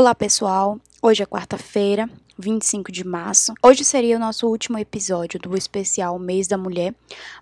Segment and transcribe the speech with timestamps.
[0.00, 0.80] Olá, pessoal.
[1.02, 2.08] Hoje é quarta-feira,
[2.38, 3.52] 25 de março.
[3.62, 6.94] Hoje seria o nosso último episódio do especial Mês da Mulher,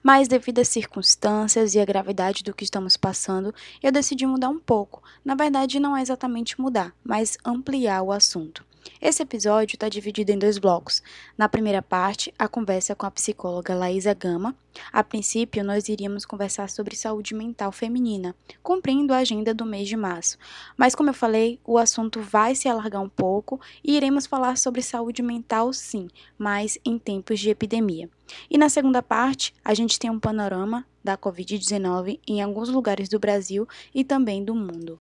[0.03, 4.59] mas devido às circunstâncias e à gravidade do que estamos passando, eu decidi mudar um
[4.59, 5.05] pouco.
[5.25, 8.67] Na verdade, não é exatamente mudar, mas ampliar o assunto.
[9.01, 11.03] Esse episódio está dividido em dois blocos.
[11.37, 14.55] Na primeira parte, a conversa com a psicóloga Laísa Gama.
[14.93, 19.97] A princípio, nós iríamos conversar sobre saúde mental feminina, cumprindo a agenda do mês de
[19.97, 20.39] março.
[20.77, 24.83] Mas, como eu falei, o assunto vai se alargar um pouco e iremos falar sobre
[24.83, 28.09] saúde mental, sim, mas em tempos de epidemia.
[28.51, 33.19] E na segunda parte, a gente tem um panorama da Covid-19 em alguns lugares do
[33.19, 34.99] Brasil e também do mundo.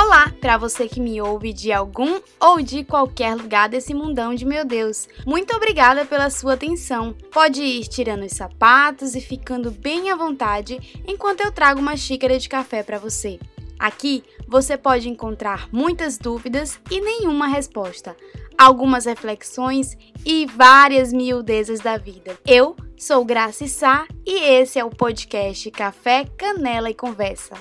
[0.00, 4.44] Olá, para você que me ouve de algum ou de qualquer lugar desse mundão de
[4.44, 5.08] meu Deus.
[5.26, 7.12] Muito obrigada pela sua atenção.
[7.32, 12.38] Pode ir tirando os sapatos e ficando bem à vontade enquanto eu trago uma xícara
[12.38, 13.40] de café para você.
[13.76, 18.16] Aqui você pode encontrar muitas dúvidas e nenhuma resposta,
[18.56, 22.38] algumas reflexões e várias miudezas da vida.
[22.46, 27.56] Eu sou Graça Sá e esse é o podcast Café, Canela e Conversa.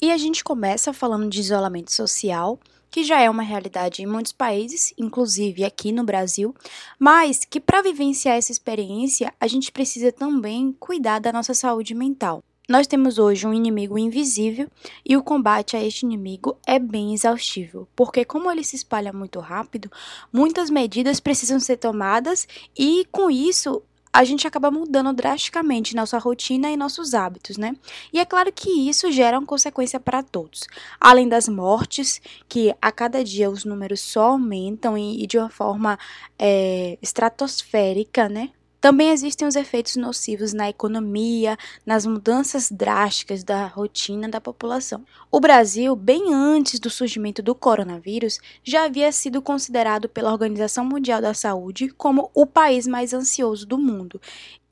[0.00, 2.58] E a gente começa falando de isolamento social,
[2.90, 6.54] que já é uma realidade em muitos países, inclusive aqui no Brasil,
[6.98, 12.42] mas que para vivenciar essa experiência, a gente precisa também cuidar da nossa saúde mental.
[12.68, 14.68] Nós temos hoje um inimigo invisível
[15.04, 19.40] e o combate a este inimigo é bem exaustivo, porque como ele se espalha muito
[19.40, 19.90] rápido,
[20.30, 22.46] muitas medidas precisam ser tomadas
[22.78, 23.82] e com isso
[24.18, 27.76] a gente acaba mudando drasticamente nossa rotina e nossos hábitos, né?
[28.12, 30.66] E é claro que isso gera uma consequência para todos.
[31.00, 35.48] Além das mortes, que a cada dia os números só aumentam e, e de uma
[35.48, 35.96] forma
[36.36, 38.50] é, estratosférica, né?
[38.80, 45.04] Também existem os efeitos nocivos na economia, nas mudanças drásticas da rotina da população.
[45.32, 51.20] O Brasil, bem antes do surgimento do coronavírus, já havia sido considerado pela Organização Mundial
[51.20, 54.20] da Saúde como o país mais ansioso do mundo.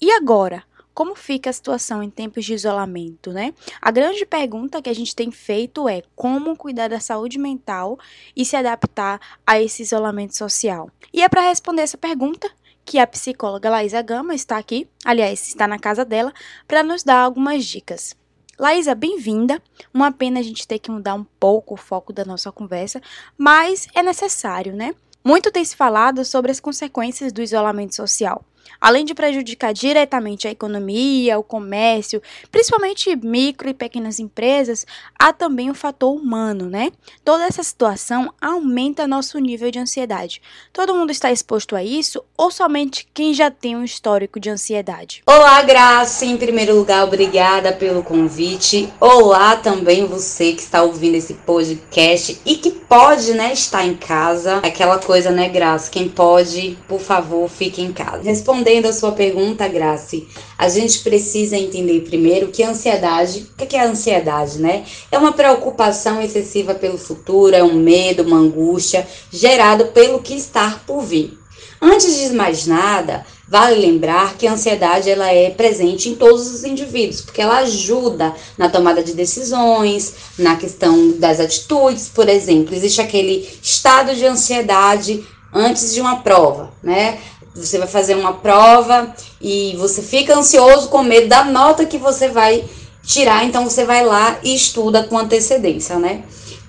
[0.00, 0.62] E agora?
[0.94, 3.52] como fica a situação em tempos de isolamento, né?
[3.82, 7.98] A grande pergunta que a gente tem feito é como cuidar da saúde mental
[8.34, 10.90] e se adaptar a esse isolamento social.
[11.12, 12.50] E é para responder essa pergunta
[12.86, 16.32] que a psicóloga Laísa Gama está aqui, aliás, está na casa dela,
[16.68, 18.14] para nos dar algumas dicas.
[18.56, 19.60] Laísa, bem-vinda.
[19.92, 23.02] Uma pena a gente ter que mudar um pouco o foco da nossa conversa,
[23.36, 24.94] mas é necessário, né?
[25.22, 28.44] Muito tem se falado sobre as consequências do isolamento social.
[28.80, 34.86] Além de prejudicar diretamente a economia, o comércio, principalmente micro e pequenas empresas,
[35.18, 36.90] há também o fator humano, né?
[37.24, 40.40] Toda essa situação aumenta nosso nível de ansiedade.
[40.72, 45.22] Todo mundo está exposto a isso ou somente quem já tem um histórico de ansiedade?
[45.26, 46.24] Olá, Graça.
[46.24, 48.92] Em primeiro lugar, obrigada pelo convite.
[49.00, 54.58] Olá também você que está ouvindo esse podcast e que pode, né, estar em casa.
[54.58, 55.90] Aquela coisa, né, Graça?
[55.90, 58.22] Quem pode, por favor, fique em casa.
[58.22, 63.66] Responde respondendo a sua pergunta, Grace, a gente precisa entender primeiro que a ansiedade, o
[63.66, 64.84] que é a ansiedade, né?
[65.12, 70.80] É uma preocupação excessiva pelo futuro, é um medo, uma angústia gerado pelo que está
[70.86, 71.38] por vir.
[71.82, 76.64] Antes de mais nada, vale lembrar que a ansiedade ela é presente em todos os
[76.64, 82.74] indivíduos, porque ela ajuda na tomada de decisões, na questão das atitudes, por exemplo.
[82.74, 87.18] Existe aquele estado de ansiedade antes de uma prova, né?
[87.56, 92.28] Você vai fazer uma prova e você fica ansioso com medo da nota que você
[92.28, 92.64] vai
[93.02, 96.24] tirar, então você vai lá e estuda com antecedência, né?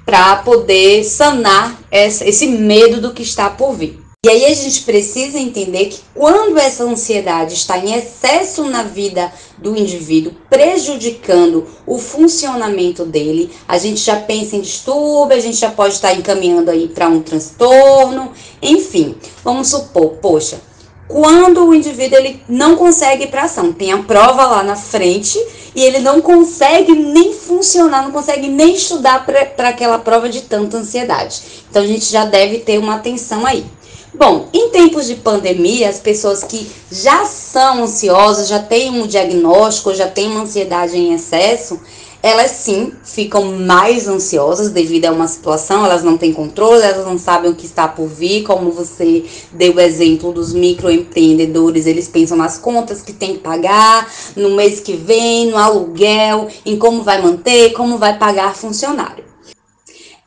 [0.06, 4.08] Para poder sanar essa, esse medo do que está por vir.
[4.26, 9.32] E aí a gente precisa entender que quando essa ansiedade está em excesso na vida
[9.58, 15.70] do indivíduo, prejudicando o funcionamento dele, a gente já pensa em distúrbio, a gente já
[15.70, 18.32] pode estar encaminhando aí para um transtorno,
[18.62, 19.16] enfim.
[19.44, 20.60] Vamos supor, poxa,
[21.08, 23.72] quando o indivíduo ele não consegue ir para ação.
[23.72, 25.40] Tem a prova lá na frente
[25.76, 30.78] e ele não consegue nem funcionar, não consegue nem estudar para aquela prova de tanta
[30.78, 31.42] ansiedade.
[31.70, 33.66] Então a gente já deve ter uma atenção aí.
[34.14, 39.94] Bom, em tempos de pandemia, as pessoas que já são ansiosas, já têm um diagnóstico,
[39.94, 41.80] já têm uma ansiedade em excesso,
[42.28, 47.18] elas sim ficam mais ansiosas devido a uma situação, elas não têm controle, elas não
[47.18, 52.36] sabem o que está por vir, como você deu o exemplo dos microempreendedores, eles pensam
[52.36, 57.22] nas contas que tem que pagar, no mês que vem, no aluguel, em como vai
[57.22, 59.24] manter, como vai pagar funcionário.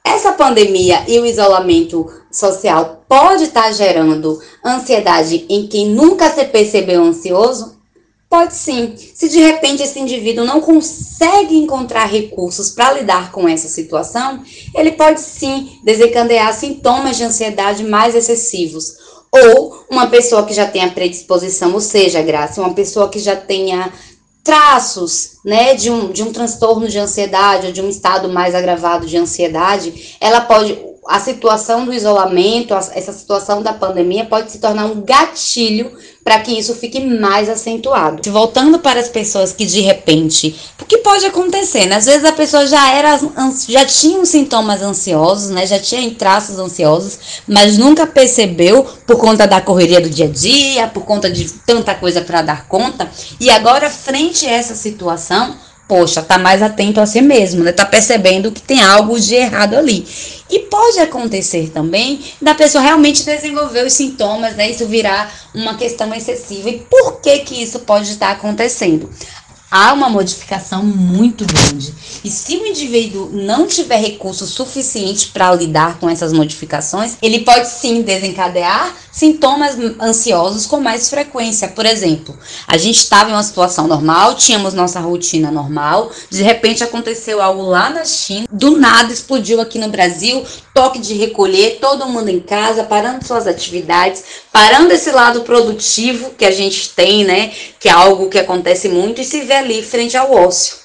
[0.03, 7.05] Essa pandemia e o isolamento social pode estar gerando ansiedade em quem nunca se percebeu
[7.05, 7.80] ansioso?
[8.31, 8.95] Pode sim.
[9.13, 14.93] Se de repente esse indivíduo não consegue encontrar recursos para lidar com essa situação, ele
[14.93, 18.95] pode sim desencadear sintomas de ansiedade mais excessivos.
[19.33, 23.93] Ou uma pessoa que já tenha predisposição, ou seja, Graça, uma pessoa que já tenha
[24.45, 29.07] traços né, de, um, de um transtorno de ansiedade ou de um estado mais agravado
[29.07, 34.85] de ansiedade, ela pode a situação do isolamento, essa situação da pandemia pode se tornar
[34.87, 35.93] um gatilho
[36.23, 38.31] para que isso fique mais acentuado.
[38.31, 41.87] Voltando para as pessoas que de repente, o que pode acontecer?
[41.87, 41.97] Né?
[41.97, 43.19] Às vezes a pessoa já era
[43.69, 45.67] já tinha sintomas ansiosos, né?
[45.67, 47.19] Já tinha traços ansiosos,
[47.49, 51.95] mas nunca percebeu por conta da correria do dia a dia, por conta de tanta
[51.95, 53.11] coisa para dar conta,
[53.41, 55.57] e agora frente a essa situação,
[55.91, 57.73] poxa, tá mais atento a si mesmo, né?
[57.73, 60.07] Tá percebendo que tem algo de errado ali.
[60.49, 64.71] E pode acontecer também da pessoa realmente desenvolver os sintomas, né?
[64.71, 66.71] Isso virar uma questão excessiva.
[66.71, 69.11] E por que que isso pode estar acontecendo?
[69.71, 71.95] há uma modificação muito grande.
[72.25, 77.69] E se o indivíduo não tiver recurso suficiente para lidar com essas modificações, ele pode
[77.69, 81.69] sim desencadear sintomas ansiosos com mais frequência.
[81.69, 82.37] Por exemplo,
[82.67, 87.63] a gente estava em uma situação normal, tínhamos nossa rotina normal, de repente aconteceu algo
[87.63, 92.41] lá na China, do nada explodiu aqui no Brasil, toque de recolher, todo mundo em
[92.41, 97.93] casa, parando suas atividades, parando esse lado produtivo que a gente tem, né, que é
[97.93, 100.80] algo que acontece muito e se vê ali frente ao ócio.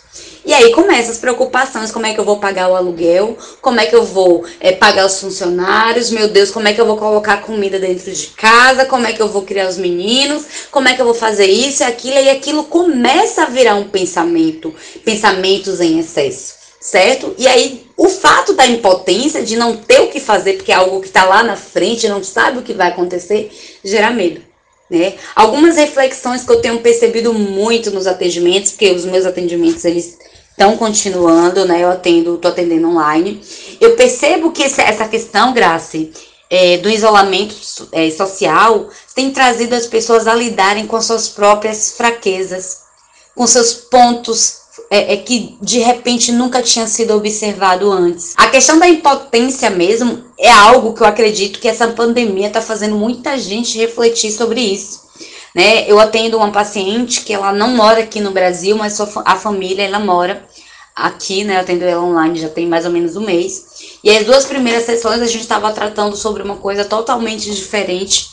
[0.45, 3.87] E aí começam as preocupações, como é que eu vou pagar o aluguel, como é
[3.87, 7.41] que eu vou é, pagar os funcionários, meu Deus, como é que eu vou colocar
[7.41, 11.01] comida dentro de casa, como é que eu vou criar os meninos, como é que
[11.01, 14.71] eu vou fazer isso e aquilo, e aquilo começa a virar um pensamento,
[15.03, 17.33] pensamentos em excesso, certo?
[17.39, 21.01] E aí o fato da impotência, de não ter o que fazer, porque é algo
[21.01, 23.49] que está lá na frente, não sabe o que vai acontecer,
[23.83, 24.41] gera medo.
[24.87, 25.15] Né?
[25.35, 30.19] Algumas reflexões que eu tenho percebido muito nos atendimentos, porque os meus atendimentos eles
[30.55, 31.83] estão continuando, né?
[31.83, 33.41] Eu atendo, tô atendendo online.
[33.79, 36.13] Eu percebo que essa questão, Grace,
[36.49, 37.55] é, do isolamento
[37.91, 42.83] é, social tem trazido as pessoas a lidarem com suas próprias fraquezas,
[43.35, 48.33] com seus pontos é, é, que de repente nunca tinha sido observado antes.
[48.37, 52.95] A questão da impotência mesmo é algo que eu acredito que essa pandemia está fazendo
[52.95, 55.04] muita gente refletir sobre isso.
[55.55, 55.89] Né?
[55.89, 59.99] Eu atendo uma paciente que ela não mora aqui no Brasil, mas a família ela
[59.99, 60.45] mora
[60.93, 61.55] aqui, né?
[61.55, 63.99] Eu atendo ela online já tem mais ou menos um mês.
[64.03, 68.27] E as duas primeiras sessões a gente estava tratando sobre uma coisa totalmente diferente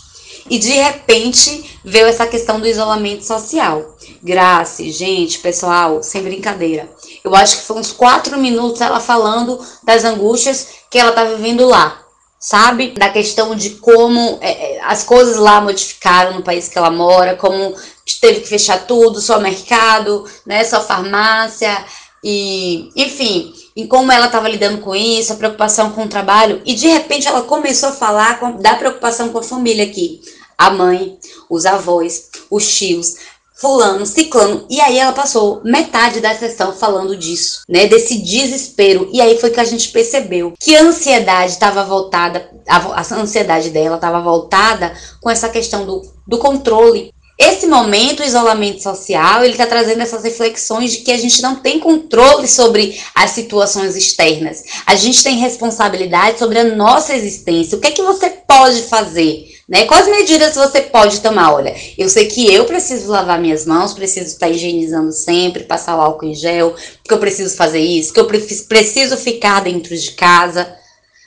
[0.50, 3.96] e de repente veio essa questão do isolamento social.
[4.20, 6.88] Graça, gente, pessoal, sem brincadeira.
[7.22, 11.66] Eu acho que foi uns quatro minutos ela falando das angústias que ela tá vivendo
[11.68, 12.01] lá.
[12.42, 12.88] Sabe?
[12.88, 17.36] Da questão de como é, é as coisas lá modificaram no país que ela mora,
[17.36, 17.76] como
[18.20, 20.64] teve que fechar tudo, só mercado, né?
[20.64, 21.84] Só farmácia.
[22.24, 26.74] E, enfim, em como ela estava lidando com isso, a preocupação com o trabalho, e
[26.74, 30.20] de repente ela começou a falar com, da preocupação com a família aqui.
[30.58, 31.18] A mãe,
[31.48, 33.16] os avós, os tios,
[33.62, 34.66] fulano, ciclano.
[34.68, 37.86] E aí ela passou metade da sessão falando disso, né?
[37.86, 39.08] Desse desespero.
[39.12, 43.94] E aí foi que a gente percebeu que a ansiedade estava voltada, a, ansiedade dela
[43.94, 47.14] estava voltada com essa questão do, do controle.
[47.38, 51.56] Esse momento, o isolamento social, ele está trazendo essas reflexões de que a gente não
[51.56, 54.62] tem controle sobre as situações externas.
[54.84, 57.78] A gente tem responsabilidade sobre a nossa existência.
[57.78, 59.51] O que é que você pode fazer?
[59.68, 59.84] Né?
[59.86, 61.54] Quais medidas você pode tomar?
[61.54, 66.00] Olha, eu sei que eu preciso lavar minhas mãos, preciso estar higienizando sempre, passar o
[66.00, 70.76] álcool em gel, que eu preciso fazer isso, que eu preciso ficar dentro de casa.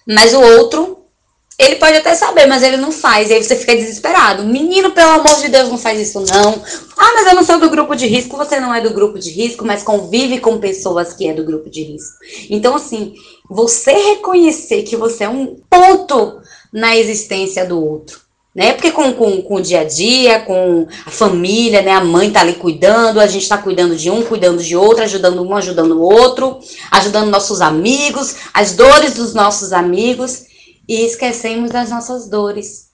[0.06, 1.06] Mas o outro,
[1.58, 3.30] ele pode até saber, mas ele não faz.
[3.30, 4.44] E aí você fica desesperado.
[4.44, 6.62] Menino, pelo amor de Deus, não faz isso não.
[6.98, 8.36] Ah, mas eu não sou do grupo de risco.
[8.36, 11.70] Você não é do grupo de risco, mas convive com pessoas que é do grupo
[11.70, 12.18] de risco.
[12.50, 13.16] Então, assim,
[13.50, 16.42] você reconhecer que você é um ponto
[16.74, 18.25] na existência do outro
[18.56, 18.72] né?
[18.72, 21.92] Porque com, com, com o dia a dia, com a família, né?
[21.92, 25.44] A mãe tá ali cuidando, a gente tá cuidando de um, cuidando de outro, ajudando
[25.44, 26.60] um, ajudando o outro,
[26.90, 30.46] ajudando nossos amigos, as dores dos nossos amigos,
[30.88, 32.86] e esquecemos das nossas dores,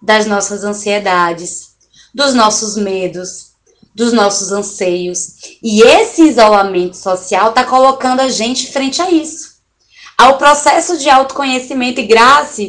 [0.00, 1.74] das nossas ansiedades,
[2.14, 3.48] dos nossos medos,
[3.94, 5.58] dos nossos anseios.
[5.62, 9.55] E esse isolamento social tá colocando a gente frente a isso.
[10.18, 12.62] Ao processo de autoconhecimento e graça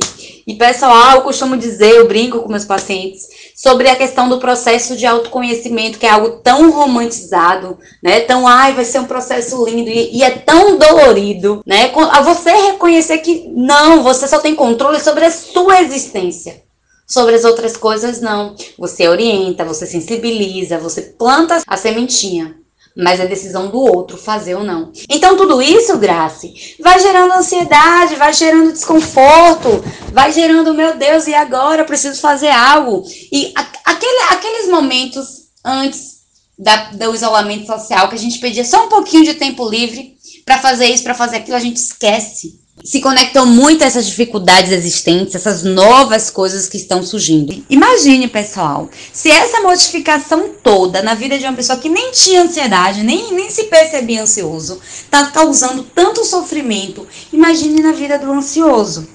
[0.45, 3.25] e pessoal, eu costumo dizer, eu brinco com meus pacientes,
[3.55, 8.19] sobre a questão do processo de autoconhecimento, que é algo tão romantizado, né?
[8.19, 11.89] Tão, ai, vai ser um processo lindo e, e é tão dolorido, né?
[12.11, 16.63] A você reconhecer que não, você só tem controle sobre a sua existência.
[17.07, 18.53] Sobre as outras coisas, não.
[18.77, 22.57] Você orienta, você sensibiliza, você planta a sementinha.
[22.97, 24.91] Mas é decisão do outro fazer ou não.
[25.09, 31.33] Então, tudo isso, Grace, vai gerando ansiedade, vai gerando desconforto, vai gerando, meu Deus, e
[31.33, 33.03] agora eu preciso fazer algo.
[33.31, 33.53] E
[33.85, 36.17] aquele, aqueles momentos antes
[36.57, 40.57] da, do isolamento social, que a gente pedia só um pouquinho de tempo livre para
[40.57, 45.35] fazer isso, para fazer aquilo, a gente esquece se conectam muito a essas dificuldades existentes,
[45.35, 47.63] essas novas coisas que estão surgindo.
[47.69, 53.03] Imagine, pessoal, se essa modificação toda na vida de uma pessoa que nem tinha ansiedade,
[53.03, 57.07] nem, nem se percebia ansioso, está causando tanto sofrimento.
[57.33, 59.07] Imagine na vida do ansioso,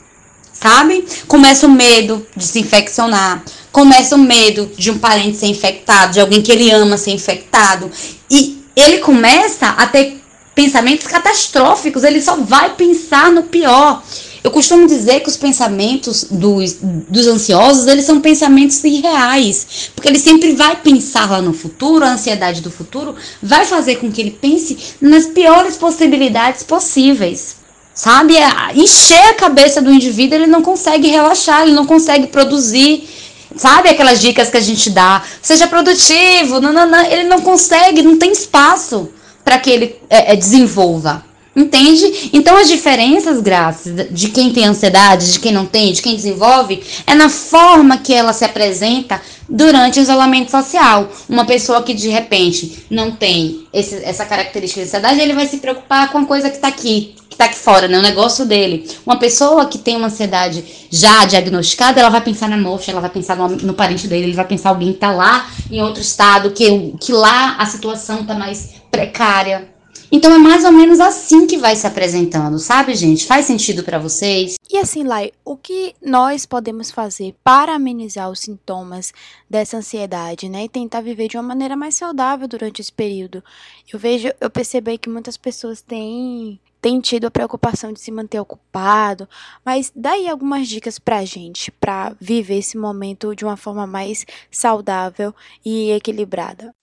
[0.53, 1.05] sabe?
[1.27, 6.21] Começa o medo de se infeccionar, começa o medo de um parente ser infectado, de
[6.21, 7.91] alguém que ele ama ser infectado,
[8.31, 10.22] e ele começa a ter
[10.55, 14.03] pensamentos catastróficos, ele só vai pensar no pior.
[14.45, 20.19] Eu costumo dizer que os pensamentos dos, dos ansiosos, eles são pensamentos irreais, porque ele
[20.19, 24.33] sempre vai pensar lá no futuro, a ansiedade do futuro vai fazer com que ele
[24.33, 27.57] pense nas piores possibilidades possíveis.
[27.95, 28.37] Sabe?
[28.37, 33.09] É, encher a cabeça do indivíduo, ele não consegue relaxar, ele não consegue produzir.
[33.55, 35.23] Sabe aquelas dicas que a gente dá?
[35.41, 39.11] Seja produtivo, não, não, não, ele não consegue, não tem espaço
[39.45, 41.25] para que ele é, é, desenvolva.
[41.55, 42.31] Entende?
[42.33, 46.83] Então as diferenças, graças de quem tem ansiedade, de quem não tem, de quem desenvolve,
[47.07, 51.11] é na forma que ela se apresenta durante o isolamento social.
[51.29, 55.59] Uma pessoa que de repente não tem esse, essa característica de ansiedade, ele vai se
[55.59, 57.99] preocupar com a coisa que está aqui, que está aqui fora, né?
[57.99, 58.89] O negócio dele.
[59.05, 63.11] Uma pessoa que tem uma ansiedade já diagnosticada, ela vai pensar na morte, ela vai
[63.11, 66.51] pensar no, no parente dele, ele vai pensar alguém que está lá em outro estado,
[66.53, 69.73] que, que lá a situação está mais precária.
[70.15, 73.25] Então é mais ou menos assim que vai se apresentando, sabe, gente?
[73.25, 74.57] Faz sentido para vocês?
[74.71, 79.13] E assim, Lai, o que nós podemos fazer para amenizar os sintomas
[79.49, 80.65] dessa ansiedade, né?
[80.65, 83.43] E tentar viver de uma maneira mais saudável durante esse período.
[83.91, 88.41] Eu vejo, eu percebi que muitas pessoas têm têm tido a preocupação de se manter
[88.41, 89.29] ocupado,
[89.65, 95.33] mas daí algumas dicas pra gente, para viver esse momento de uma forma mais saudável
[95.65, 96.75] e equilibrada.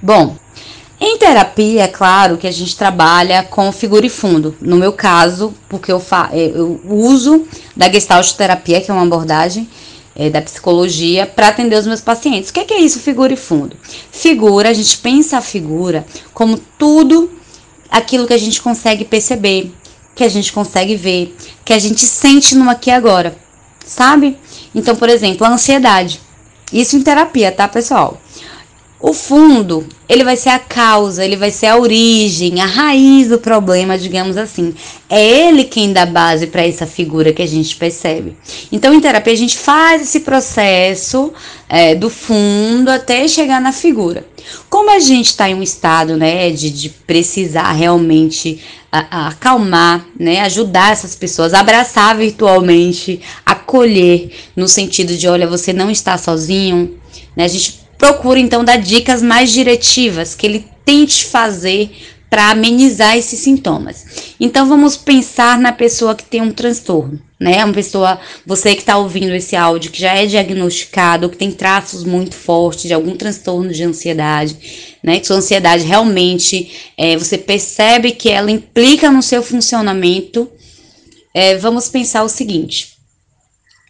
[0.00, 0.38] Bom,
[1.00, 4.56] em terapia, é claro que a gente trabalha com figura e fundo.
[4.60, 6.02] No meu caso, porque eu,
[6.32, 9.68] é, eu uso da Gestalt terapia, que é uma abordagem
[10.16, 12.50] é, da psicologia, para atender os meus pacientes.
[12.50, 13.76] O que é, que é isso, figura e fundo?
[14.10, 17.30] Figura, a gente pensa a figura como tudo
[17.88, 19.72] aquilo que a gente consegue perceber,
[20.16, 23.36] que a gente consegue ver, que a gente sente no aqui e agora,
[23.86, 24.36] sabe?
[24.74, 26.20] Então, por exemplo, a ansiedade.
[26.72, 28.20] Isso em terapia, tá, pessoal?
[29.00, 33.38] O fundo, ele vai ser a causa, ele vai ser a origem, a raiz do
[33.38, 34.74] problema, digamos assim.
[35.08, 38.36] É ele quem dá base para essa figura que a gente percebe.
[38.72, 41.32] Então, em terapia, a gente faz esse processo
[41.68, 44.26] é, do fundo até chegar na figura.
[44.68, 50.04] Como a gente está em um estado né, de, de precisar realmente a, a acalmar,
[50.18, 56.98] né, ajudar essas pessoas, abraçar virtualmente, acolher, no sentido de: olha, você não está sozinho.
[57.36, 61.90] Né, a gente procura então dar dicas mais diretivas que ele tente fazer
[62.30, 64.34] para amenizar esses sintomas.
[64.38, 67.64] Então vamos pensar na pessoa que tem um transtorno, né?
[67.64, 72.04] Uma pessoa, você que está ouvindo esse áudio, que já é diagnosticado, que tem traços
[72.04, 74.56] muito fortes de algum transtorno de ansiedade,
[75.02, 75.18] né?
[75.18, 80.50] Que sua ansiedade realmente é, você percebe que ela implica no seu funcionamento.
[81.32, 82.98] É, vamos pensar o seguinte: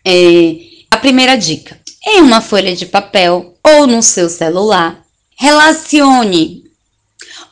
[0.04, 0.56] é,
[0.90, 5.04] a primeira dica em uma folha de papel ou no seu celular.
[5.36, 6.64] Relacione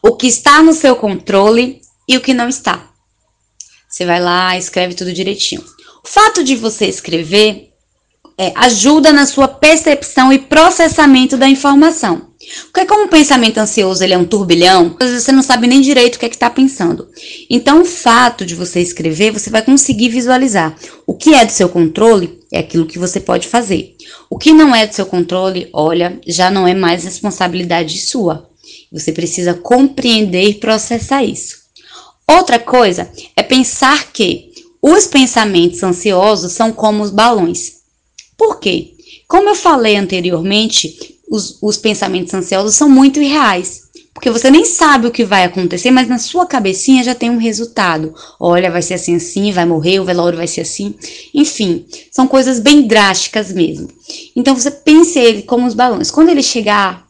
[0.02, 2.90] o que está no seu controle e o que não está.
[3.88, 5.64] Você vai lá, escreve tudo direitinho.
[6.04, 7.72] O fato de você escrever
[8.38, 12.30] é, ajuda na sua percepção e processamento da informação.
[12.72, 15.80] Porque como o pensamento ansioso ele é um turbilhão, às vezes você não sabe nem
[15.80, 17.08] direito o que é que está pensando.
[17.50, 20.76] Então, o fato de você escrever, você vai conseguir visualizar.
[21.06, 23.96] O que é do seu controle é aquilo que você pode fazer.
[24.30, 28.48] O que não é do seu controle, olha, já não é mais responsabilidade sua.
[28.92, 31.56] Você precisa compreender e processar isso.
[32.28, 34.50] Outra coisa é pensar que
[34.82, 37.76] os pensamentos ansiosos são como os balões.
[38.36, 38.92] Por quê?
[39.28, 43.86] Como eu falei anteriormente, os, os pensamentos ansiosos são muito irreais.
[44.16, 47.36] Porque você nem sabe o que vai acontecer, mas na sua cabecinha já tem um
[47.36, 48.14] resultado.
[48.40, 50.94] Olha, vai ser assim assim, vai morrer, o velório vai ser assim.
[51.34, 53.88] Enfim, são coisas bem drásticas mesmo.
[54.34, 56.10] Então você pense ele como os balões.
[56.10, 57.06] Quando ele chegar,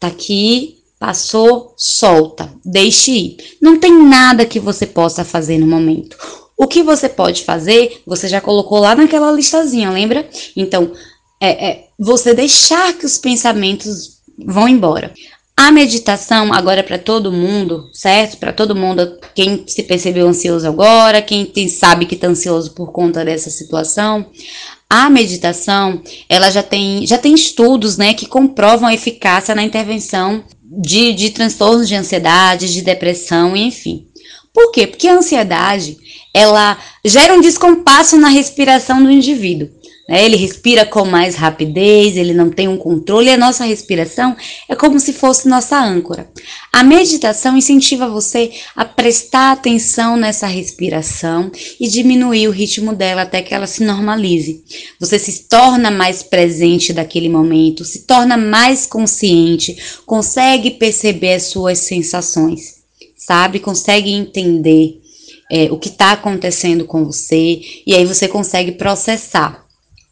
[0.00, 3.36] tá aqui, passou, solta, deixe ir.
[3.62, 6.16] Não tem nada que você possa fazer no momento.
[6.56, 10.28] O que você pode fazer, você já colocou lá naquela listazinha, lembra?
[10.54, 10.92] Então,
[11.40, 15.12] é, é você deixar que os pensamentos vão embora.
[15.56, 18.38] A meditação agora é para todo mundo, certo?
[18.38, 22.92] Para todo mundo, quem se percebeu ansioso agora, quem tem, sabe que está ansioso por
[22.92, 24.24] conta dessa situação.
[24.88, 30.42] A meditação, ela já tem, já tem estudos, né, que comprovam a eficácia na intervenção
[30.64, 34.06] de, de transtornos de ansiedade, de depressão, enfim.
[34.54, 34.86] Por quê?
[34.86, 35.98] Porque a ansiedade,
[36.32, 39.68] ela gera um descompasso na respiração do indivíduo.
[40.10, 40.24] Né?
[40.24, 44.36] Ele respira com mais rapidez, ele não tem um controle, e a nossa respiração
[44.68, 46.28] é como se fosse nossa âncora.
[46.72, 53.40] A meditação incentiva você a prestar atenção nessa respiração e diminuir o ritmo dela até
[53.40, 54.64] que ela se normalize.
[54.98, 61.78] Você se torna mais presente daquele momento, se torna mais consciente, consegue perceber as suas
[61.78, 62.80] sensações,
[63.16, 63.60] sabe?
[63.60, 65.00] Consegue entender
[65.52, 69.69] é, o que está acontecendo com você e aí você consegue processar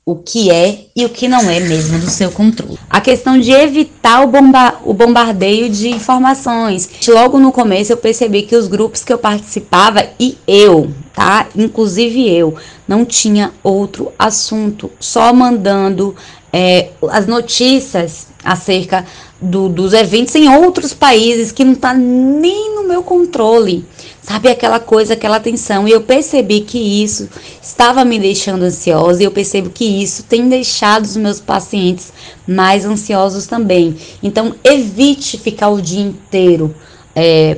[0.08, 2.78] o que é e o que não é mesmo do seu controle.
[2.88, 6.88] A questão de evitar o, bomba o bombardeio de informações.
[7.06, 11.46] Logo no começo eu percebi que os grupos que eu participava e eu, tá?
[11.54, 12.54] Inclusive eu,
[12.88, 16.16] não tinha outro assunto, só mandando
[16.50, 19.04] é, as notícias acerca
[19.38, 23.84] do, dos eventos em outros países que não tá nem no meu controle.
[24.28, 25.88] Sabe aquela coisa, aquela tensão.
[25.88, 27.30] E eu percebi que isso
[27.62, 29.22] estava me deixando ansiosa.
[29.22, 32.12] E eu percebo que isso tem deixado os meus pacientes
[32.46, 33.96] mais ansiosos também.
[34.22, 36.74] Então, evite ficar o dia inteiro
[37.16, 37.56] é,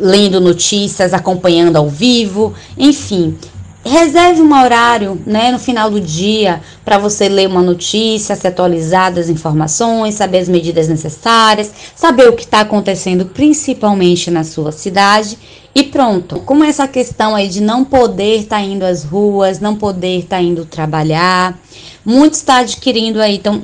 [0.00, 2.52] lendo notícias, acompanhando ao vivo.
[2.76, 3.38] Enfim,
[3.84, 9.12] reserve um horário, né, no final do dia, para você ler uma notícia, se atualizar
[9.14, 15.38] das informações, saber as medidas necessárias, saber o que está acontecendo, principalmente na sua cidade.
[15.78, 16.40] E pronto.
[16.40, 20.38] Como essa questão aí de não poder estar tá indo às ruas, não poder estar
[20.38, 21.56] tá indo trabalhar,
[22.04, 23.62] muitos estão tá adquirindo aí, então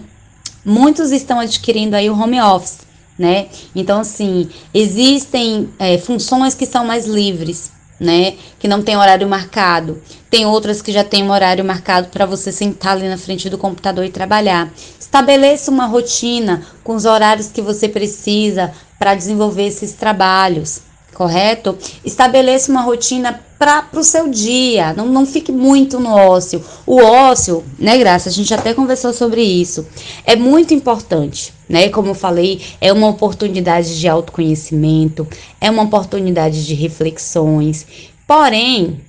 [0.64, 2.78] muitos estão adquirindo aí o home office,
[3.18, 3.48] né?
[3.74, 8.34] Então assim existem é, funções que são mais livres né?
[8.60, 10.00] Que não tem horário marcado.
[10.30, 13.58] Tem outras que já tem um horário marcado para você sentar ali na frente do
[13.58, 14.72] computador e trabalhar.
[15.00, 20.82] Estabeleça uma rotina com os horários que você precisa para desenvolver esses trabalhos,
[21.14, 21.78] correto?
[22.04, 26.62] Estabeleça uma rotina para o seu dia, não, não fique muito no ócio.
[26.86, 28.28] O ócio, né, Graça?
[28.28, 29.86] A gente até conversou sobre isso.
[30.26, 31.88] É muito importante, né?
[31.88, 35.26] Como eu falei, é uma oportunidade de autoconhecimento,
[35.60, 37.86] é uma oportunidade de reflexões.
[38.26, 39.00] Porém,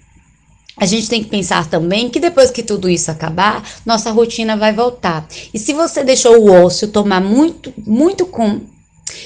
[0.78, 4.74] a gente tem que pensar também que depois que tudo isso acabar, nossa rotina vai
[4.74, 5.26] voltar.
[5.54, 8.62] E se você deixou o ócio tomar muito, muito com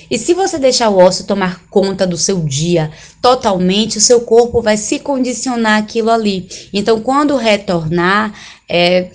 [0.09, 4.61] e se você deixar o ócio tomar conta do seu dia totalmente, o seu corpo
[4.61, 6.47] vai se condicionar aquilo ali.
[6.73, 8.33] Então, quando retornar,
[8.67, 9.09] é,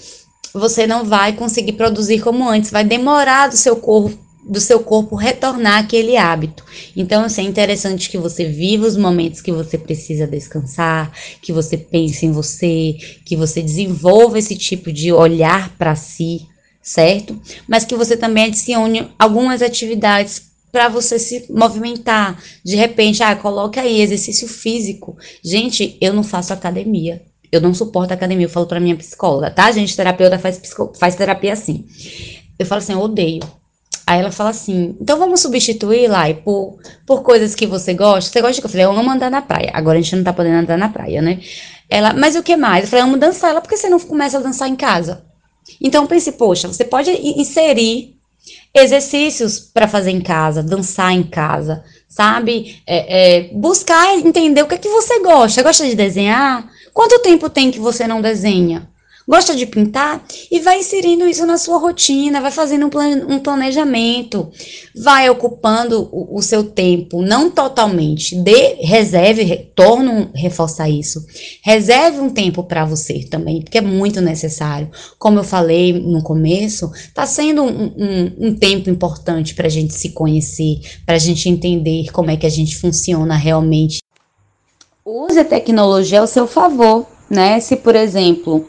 [0.53, 5.17] você não vai conseguir produzir como antes, vai demorar do seu corpo do seu corpo
[5.17, 6.67] retornar aquele hábito.
[6.95, 11.79] Então, assim, é interessante que você viva os momentos que você precisa descansar, que você
[11.79, 16.47] pense em você, que você desenvolva esse tipo de olhar para si,
[16.83, 17.41] certo?
[17.67, 20.43] Mas que você também adicione algumas atividades
[20.75, 22.37] para você se movimentar.
[22.65, 25.17] De repente, ah, coloque aí exercício físico.
[25.41, 27.23] Gente, eu não faço academia.
[27.53, 28.47] Eu não suporto academia.
[28.47, 29.71] Eu falo para minha psicóloga, tá?
[29.71, 30.61] Gente, terapeuta faz,
[30.99, 31.87] faz terapia assim.
[32.59, 33.41] Eu falo assim, eu odeio.
[34.05, 38.33] Aí ela fala assim: então vamos substituir, lá por, por coisas que você gosta.
[38.33, 38.67] Você gosta de.
[38.67, 39.71] Eu falei, eu amo andar na praia.
[39.73, 41.39] Agora a gente não tá podendo andar na praia, né?
[41.89, 42.83] Ela, mas o que mais?
[42.83, 43.51] Eu falei, eu amo dançar.
[43.51, 45.25] Ela, por que você não começa a dançar em casa?
[45.81, 48.14] Então eu pensei, poxa, você pode inserir
[48.75, 52.83] exercícios para fazer em casa, dançar em casa, sabe?
[52.87, 55.63] É, é, buscar entender o que é que você gosta.
[55.63, 56.69] Gosta de desenhar?
[56.93, 58.89] Quanto tempo tem que você não desenha?
[59.27, 60.23] Gosta de pintar?
[60.51, 64.51] E vai inserindo isso na sua rotina, vai fazendo um, planejamento,
[64.95, 68.37] vai ocupando o, o, seu tempo, não totalmente.
[68.37, 71.25] De, reserve, torno reforçar isso.
[71.63, 74.91] Reserve um tempo para você também, porque é muito necessário.
[75.19, 79.95] Como eu falei no começo, está sendo um, um, um tempo importante para a gente
[79.95, 84.03] se conhecer, para a gente entender como é que a gente funciona realmente.
[85.03, 87.59] Use a tecnologia ao seu favor, né?
[87.61, 88.67] Se, por exemplo,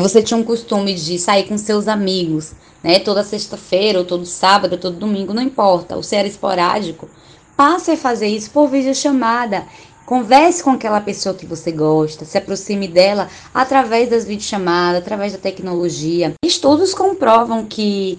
[0.00, 2.52] você tinha um costume de sair com seus amigos,
[2.82, 2.98] né?
[2.98, 5.96] Toda sexta-feira, ou todo sábado, ou todo domingo, não importa.
[5.96, 7.08] Ou se era esporádico,
[7.56, 9.64] passe a fazer isso por videochamada.
[10.04, 15.38] Converse com aquela pessoa que você gosta, se aproxime dela através das videochamadas, através da
[15.38, 16.34] tecnologia.
[16.44, 18.18] Estudos comprovam que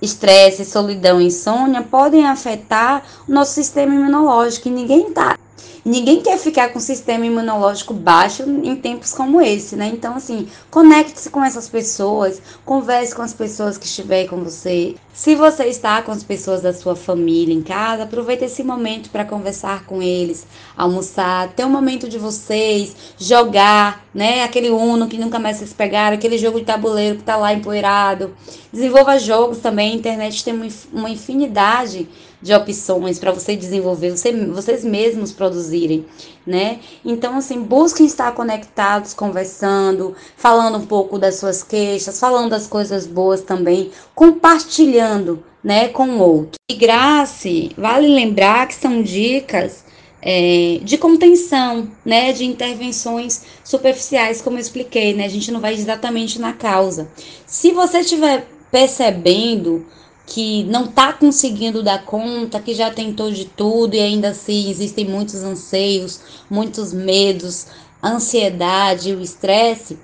[0.00, 5.36] estresse, solidão e insônia podem afetar o nosso sistema imunológico e ninguém está
[5.84, 9.86] ninguém quer ficar com o sistema imunológico baixo em tempos como esse, né?
[9.86, 14.96] Então, assim, conecte-se com essas pessoas, converse com as pessoas que estiverem com você.
[15.12, 19.24] Se você está com as pessoas da sua família em casa, aproveite esse momento para
[19.24, 24.42] conversar com eles, almoçar, ter um momento de vocês, jogar, né?
[24.44, 28.34] Aquele Uno que nunca mais vocês pegaram, aquele jogo de tabuleiro que está lá empoeirado.
[28.72, 32.08] Desenvolva jogos também, a internet tem uma infinidade
[32.40, 36.04] de opções para você desenvolver, você, vocês mesmos produzirem,
[36.46, 36.80] né?
[37.04, 43.06] Então, assim, busquem estar conectados, conversando, falando um pouco das suas queixas, falando das coisas
[43.06, 46.60] boas também, compartilhando, né, com o outro.
[46.70, 49.84] E Grace, vale lembrar que são dicas
[50.22, 55.74] é, de contenção, né, de intervenções superficiais, como eu expliquei, né, a gente não vai
[55.74, 57.08] exatamente na causa.
[57.46, 59.86] Se você estiver percebendo
[60.26, 65.06] que não está conseguindo dar conta, que já tentou de tudo e ainda assim existem
[65.06, 67.68] muitos anseios, muitos medos,
[68.02, 69.96] ansiedade, o estresse,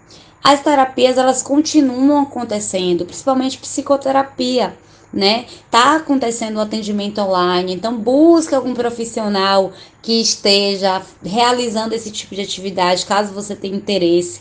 [0.43, 4.77] as terapias elas continuam acontecendo, principalmente psicoterapia,
[5.13, 5.47] né?
[5.71, 12.35] Tá acontecendo o um atendimento online, então busque algum profissional que esteja realizando esse tipo
[12.35, 14.41] de atividade, caso você tenha interesse.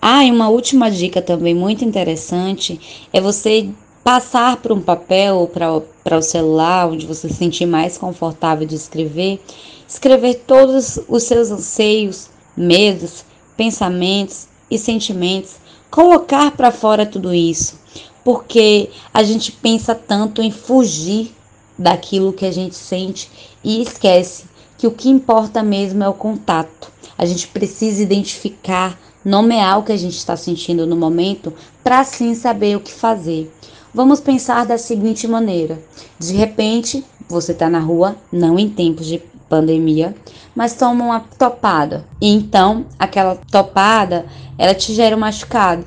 [0.00, 3.68] Ah, e uma última dica também muito interessante é você
[4.08, 8.74] passar para um papel ou para o celular, onde você se sentir mais confortável de
[8.74, 9.38] escrever,
[9.86, 13.22] escrever todos os seus anseios, medos,
[13.54, 15.56] pensamentos e sentimentos,
[15.90, 17.78] colocar para fora tudo isso,
[18.24, 21.34] porque a gente pensa tanto em fugir
[21.76, 23.30] daquilo que a gente sente
[23.62, 24.46] e esquece
[24.78, 26.90] que o que importa mesmo é o contato.
[27.18, 31.52] A gente precisa identificar, nomear o que a gente está sentindo no momento
[31.84, 33.52] para assim saber o que fazer.
[33.92, 35.78] Vamos pensar da seguinte maneira:
[36.18, 40.14] de repente, você está na rua, não em tempos de pandemia,
[40.54, 42.04] mas toma uma topada.
[42.20, 45.84] E então, aquela topada, ela te gera um machucado.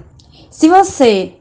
[0.50, 1.34] Se você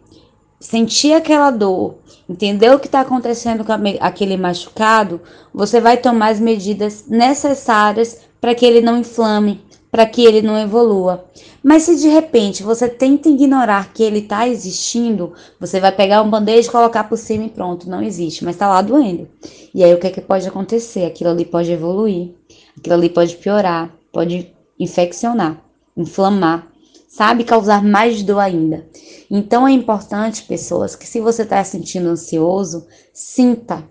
[0.61, 1.96] sentir aquela dor,
[2.29, 5.20] entender o que está acontecendo com aquele machucado,
[5.53, 10.59] você vai tomar as medidas necessárias para que ele não inflame, para que ele não
[10.59, 11.24] evolua.
[11.62, 16.31] Mas se de repente você tenta ignorar que ele está existindo, você vai pegar um
[16.31, 19.29] band-aid, colocar por cima e pronto, não existe, mas está lá doendo.
[19.74, 21.05] E aí o que é que pode acontecer?
[21.05, 22.35] Aquilo ali pode evoluir,
[22.79, 25.62] aquilo ali pode piorar, pode infeccionar,
[25.96, 26.68] inflamar,
[27.09, 27.44] sabe?
[27.44, 28.87] Causar mais dor ainda.
[29.31, 33.85] Então é importante, pessoas, que se você está se sentindo ansioso, sinta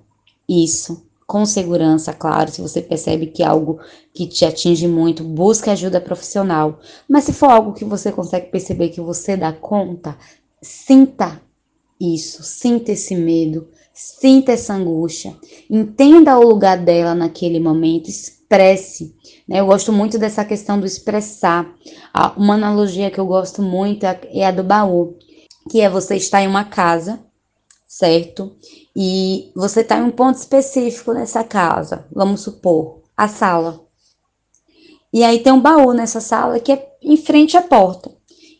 [0.47, 2.49] isso com segurança, claro.
[2.49, 3.79] Se você percebe que é algo
[4.11, 6.79] que te atinge muito, busque ajuda profissional.
[7.07, 10.17] Mas se for algo que você consegue perceber que você dá conta,
[10.59, 11.39] sinta
[12.01, 15.37] isso, sinta esse medo, sinta essa angústia,
[15.69, 19.15] entenda o lugar dela naquele momento, expresse.
[19.47, 19.59] Né?
[19.59, 21.71] Eu gosto muito dessa questão do expressar.
[22.35, 25.15] Uma analogia que eu gosto muito é, é a do baú,
[25.69, 27.19] que é você estar em uma casa
[27.89, 28.55] certo?
[28.95, 33.81] E você está em um ponto específico nessa casa, vamos supor, a sala.
[35.11, 38.11] E aí tem um baú nessa sala que é em frente à porta.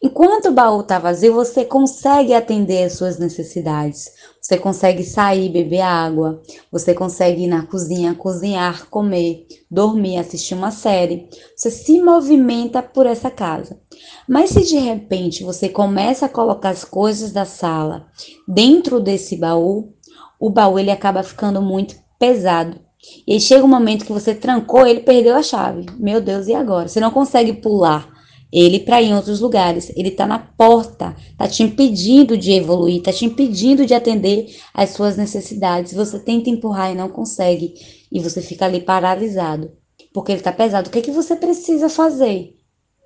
[0.01, 4.09] Enquanto o baú está vazio, você consegue atender as suas necessidades.
[4.41, 6.41] Você consegue sair, beber água.
[6.71, 11.27] Você consegue ir na cozinha, cozinhar, comer, dormir, assistir uma série.
[11.53, 13.77] Você se movimenta por essa casa.
[14.25, 18.07] Mas se de repente você começa a colocar as coisas da sala
[18.47, 19.93] dentro desse baú,
[20.39, 22.79] o baú ele acaba ficando muito pesado.
[23.25, 25.85] E aí chega um momento que você trancou, ele perdeu a chave.
[25.97, 26.87] Meu Deus, e agora?
[26.87, 28.09] Você não consegue pular
[28.51, 29.91] ele para ir em outros lugares.
[29.95, 34.91] Ele está na porta, está te impedindo de evoluir, está te impedindo de atender às
[34.91, 35.93] suas necessidades.
[35.93, 37.73] Você tenta empurrar e não consegue,
[38.11, 39.71] e você fica ali paralisado,
[40.13, 40.89] porque ele está pesado.
[40.89, 42.55] O que é que você precisa fazer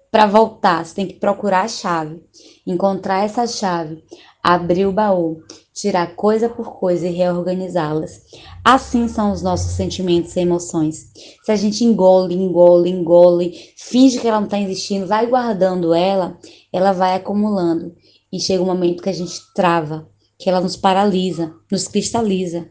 [0.09, 0.85] para voltar?
[0.85, 2.21] Você tem que procurar a chave,
[2.65, 4.03] encontrar essa chave,
[4.41, 5.41] abrir o baú,
[5.73, 8.21] tirar coisa por coisa e reorganizá-las.
[8.63, 11.11] Assim são os nossos sentimentos e emoções.
[11.43, 16.37] Se a gente engole, engole, engole, finge que ela não está existindo, vai guardando ela,
[16.71, 17.95] ela vai acumulando.
[18.31, 20.07] E chega um momento que a gente trava,
[20.37, 22.69] que ela nos paralisa, nos cristaliza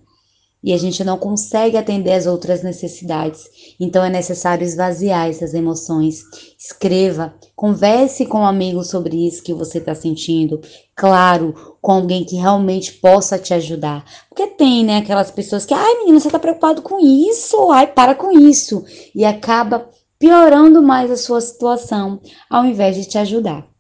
[0.63, 3.45] e a gente não consegue atender as outras necessidades.
[3.81, 6.23] Então é necessário esvaziar essas emoções.
[6.59, 10.61] Escreva, converse com um amigo sobre isso que você está sentindo.
[10.95, 14.05] Claro, com alguém que realmente possa te ajudar.
[14.29, 18.15] Porque tem, né, aquelas pessoas que, ai, menina, você está preocupado com isso, ai, para
[18.15, 18.85] com isso.
[19.15, 23.72] E acaba piorando mais a sua situação, ao invés de te ajudar.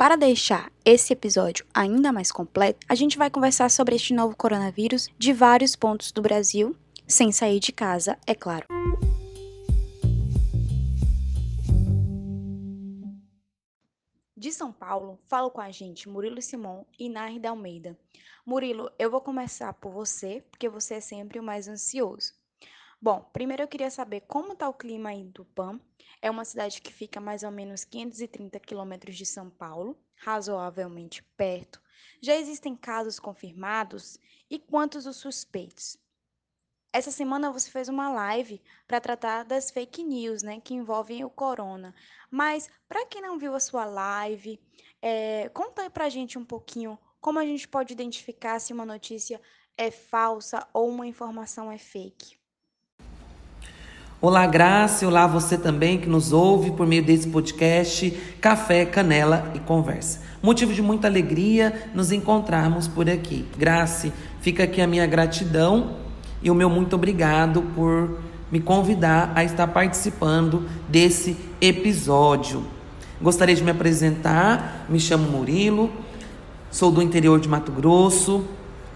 [0.02, 5.08] Para deixar esse episódio ainda mais completo, a gente vai conversar sobre este novo coronavírus
[5.16, 6.76] de vários pontos do Brasil,
[7.08, 8.66] sem sair de casa, é claro.
[14.36, 17.96] De São Paulo, falo com a gente Murilo Simon e Narda Almeida.
[18.44, 22.41] Murilo, eu vou começar por você, porque você é sempre o mais ansioso.
[23.04, 25.80] Bom, primeiro eu queria saber como está o clima aí do PAN
[26.22, 31.82] é uma cidade que fica mais ou menos 530 quilômetros de São Paulo, razoavelmente perto.
[32.22, 35.98] Já existem casos confirmados e quantos os suspeitos?
[36.94, 41.30] Essa semana você fez uma live para tratar das fake news, né, que envolvem o
[41.30, 41.96] corona.
[42.30, 44.60] Mas para quem não viu a sua live,
[45.02, 48.86] é, conta aí para a gente um pouquinho como a gente pode identificar se uma
[48.86, 49.42] notícia
[49.76, 52.41] é falsa ou uma informação é fake.
[54.24, 59.60] Olá, Graça, olá você também que nos ouve por meio desse podcast Café, Canela e
[59.60, 60.20] Conversa.
[60.44, 63.48] Motivo de muita alegria nos encontrarmos por aqui.
[63.58, 65.96] Graça, fica aqui a minha gratidão
[66.40, 68.20] e o meu muito obrigado por
[68.52, 72.64] me convidar a estar participando desse episódio.
[73.20, 75.92] Gostaria de me apresentar, me chamo Murilo,
[76.70, 78.46] sou do interior de Mato Grosso,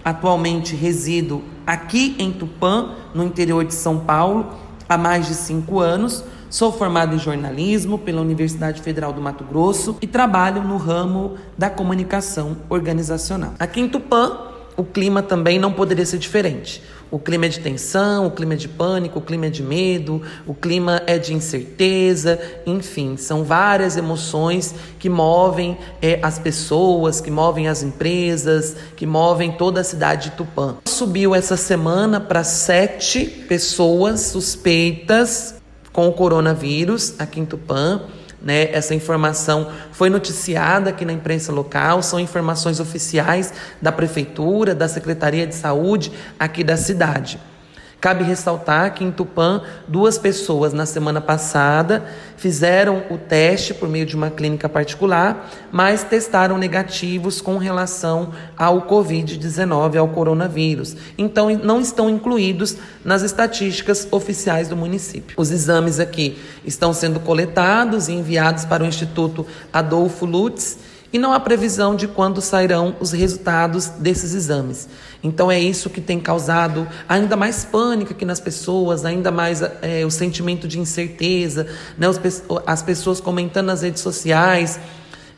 [0.04, 6.24] atualmente resido aqui em Tupã, no interior de São Paulo há mais de cinco anos.
[6.50, 11.70] Sou formado em jornalismo pela Universidade Federal do Mato Grosso e trabalho no ramo da
[11.70, 13.54] comunicação organizacional.
[13.60, 16.82] Aqui em Tupã, o clima também não poderia ser diferente.
[17.12, 20.22] O clima é de tensão, o clima é de pânico, o clima é de medo,
[20.46, 27.30] o clima é de incerteza, enfim, são várias emoções que movem é, as pessoas, que
[27.30, 30.78] movem as empresas, que movem toda a cidade de Tupã.
[30.86, 35.56] Subiu essa semana para sete pessoas suspeitas
[35.94, 38.02] com o coronavírus aqui em Tupã.
[38.46, 38.72] Né?
[38.72, 45.48] Essa informação foi noticiada aqui na imprensa local, são informações oficiais da prefeitura, da Secretaria
[45.48, 47.40] de Saúde aqui da cidade.
[48.00, 52.06] Cabe ressaltar que em Tupã, duas pessoas na semana passada
[52.38, 58.84] fizeram o teste por meio de uma clínica particular, mas testaram negativos com relação ao
[58.84, 60.96] Covid-19, ao coronavírus.
[61.18, 65.36] Então, não estão incluídos nas estatísticas oficiais do município.
[65.38, 70.78] Os exames aqui estão sendo coletados e enviados para o Instituto Adolfo Lutz
[71.14, 74.88] e não há previsão de quando sairão os resultados desses exames.
[75.24, 80.06] Então é isso que tem causado ainda mais pânico aqui nas pessoas, ainda mais é,
[80.06, 82.08] o sentimento de incerteza, né?
[82.66, 84.80] As pessoas comentando nas redes sociais.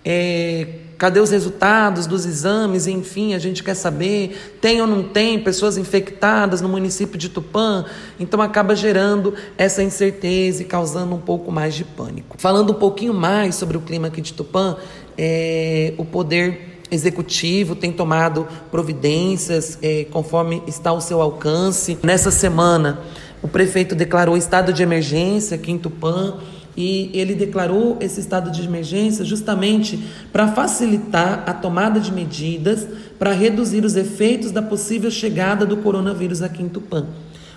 [0.03, 2.88] É, cadê os resultados dos exames?
[2.88, 7.86] Enfim, a gente quer saber, tem ou não tem pessoas infectadas no município de Tupã?
[8.19, 12.36] Então acaba gerando essa incerteza e causando um pouco mais de pânico.
[12.39, 14.77] Falando um pouquinho mais sobre o clima aqui de Tupã,
[15.17, 21.97] é, o poder executivo tem tomado providências é, conforme está ao seu alcance.
[22.03, 23.01] Nessa semana,
[23.41, 26.36] o prefeito declarou estado de emergência aqui em Tupã
[26.75, 29.99] e ele declarou esse estado de emergência justamente
[30.32, 36.43] para facilitar a tomada de medidas para reduzir os efeitos da possível chegada do coronavírus
[36.43, 37.08] aqui em Tupã.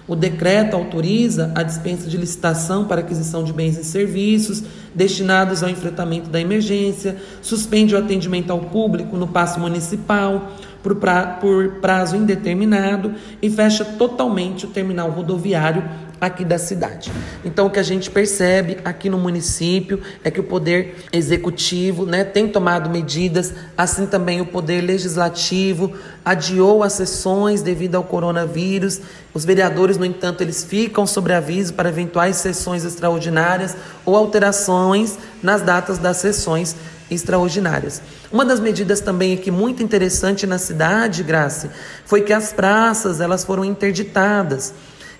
[0.08, 4.62] O decreto autoriza a dispensa de licitação para aquisição de bens e serviços
[4.94, 11.26] destinados ao enfrentamento da emergência, suspende o atendimento ao público no passo municipal por, pra,
[11.26, 15.84] por prazo indeterminado e fecha totalmente o terminal rodoviário
[16.20, 17.10] aqui da cidade.
[17.44, 22.24] Então, o que a gente percebe aqui no município é que o poder executivo né,
[22.24, 29.00] tem tomado medidas, assim também o poder legislativo adiou as sessões devido ao coronavírus.
[29.32, 35.62] Os vereadores, no entanto, eles ficam sobre aviso para eventuais sessões extraordinárias ou alterações nas
[35.62, 36.76] datas das sessões
[37.10, 38.00] extraordinárias.
[38.30, 41.70] Uma das medidas também aqui muito interessante na cidade, Graça,
[42.04, 44.72] foi que as praças elas foram interditadas.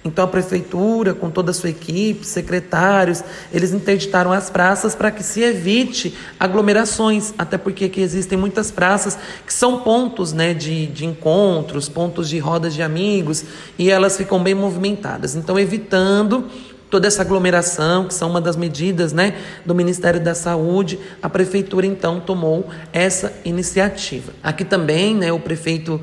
[0.03, 3.23] Então a prefeitura, com toda a sua equipe, secretários,
[3.53, 9.19] eles interditaram as praças para que se evite aglomerações, até porque aqui existem muitas praças
[9.47, 13.45] que são pontos né, de, de encontros, pontos de rodas de amigos,
[13.79, 15.37] e elas ficam bem movimentadas.
[15.37, 16.47] Então, evitando
[16.91, 21.87] toda essa aglomeração, que são uma das medidas né, do Ministério da Saúde, a prefeitura
[21.87, 24.33] então tomou essa iniciativa.
[24.43, 26.01] Aqui também né, o prefeito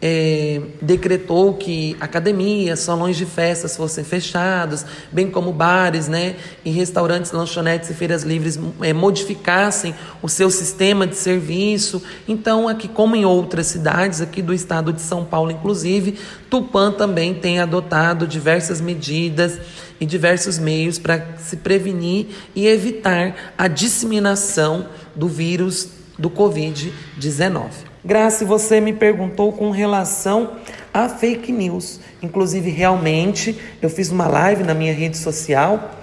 [0.00, 7.32] é, decretou que academias, salões de festas fossem fechados, bem como bares, né, e restaurantes,
[7.32, 12.02] lanchonetes e feiras livres é, modificassem o seu sistema de serviço.
[12.28, 17.34] Então, aqui como em outras cidades aqui do estado de São Paulo, inclusive, Tupã também
[17.34, 19.58] tem adotado diversas medidas
[20.00, 27.87] e diversos meios para se prevenir e evitar a disseminação do vírus do Covid-19.
[28.08, 30.52] Graça, você me perguntou com relação
[30.94, 32.00] a fake news.
[32.22, 35.94] Inclusive, realmente, eu fiz uma live na minha rede social,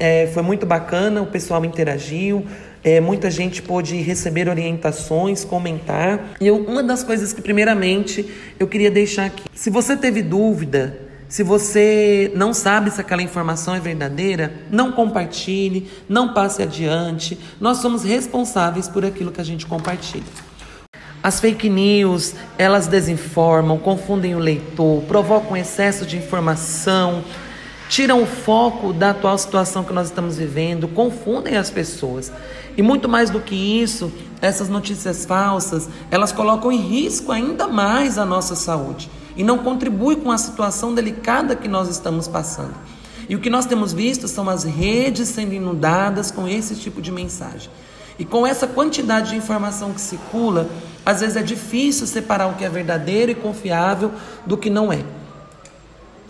[0.00, 2.42] é, foi muito bacana, o pessoal interagiu,
[2.82, 6.36] é, muita gente pôde receber orientações, comentar.
[6.40, 8.26] E eu, uma das coisas que, primeiramente,
[8.58, 13.74] eu queria deixar aqui: se você teve dúvida, se você não sabe se aquela informação
[13.74, 17.38] é verdadeira, não compartilhe, não passe adiante.
[17.60, 20.45] Nós somos responsáveis por aquilo que a gente compartilha.
[21.26, 27.24] As fake news, elas desinformam, confundem o leitor, provocam excesso de informação,
[27.88, 32.30] tiram o foco da atual situação que nós estamos vivendo, confundem as pessoas.
[32.76, 38.18] E muito mais do que isso, essas notícias falsas, elas colocam em risco ainda mais
[38.18, 42.76] a nossa saúde e não contribuem com a situação delicada que nós estamos passando.
[43.28, 47.10] E o que nós temos visto são as redes sendo inundadas com esse tipo de
[47.10, 47.68] mensagem.
[48.18, 50.68] E com essa quantidade de informação que circula,
[51.04, 54.12] às vezes é difícil separar o que é verdadeiro e confiável
[54.44, 55.04] do que não é.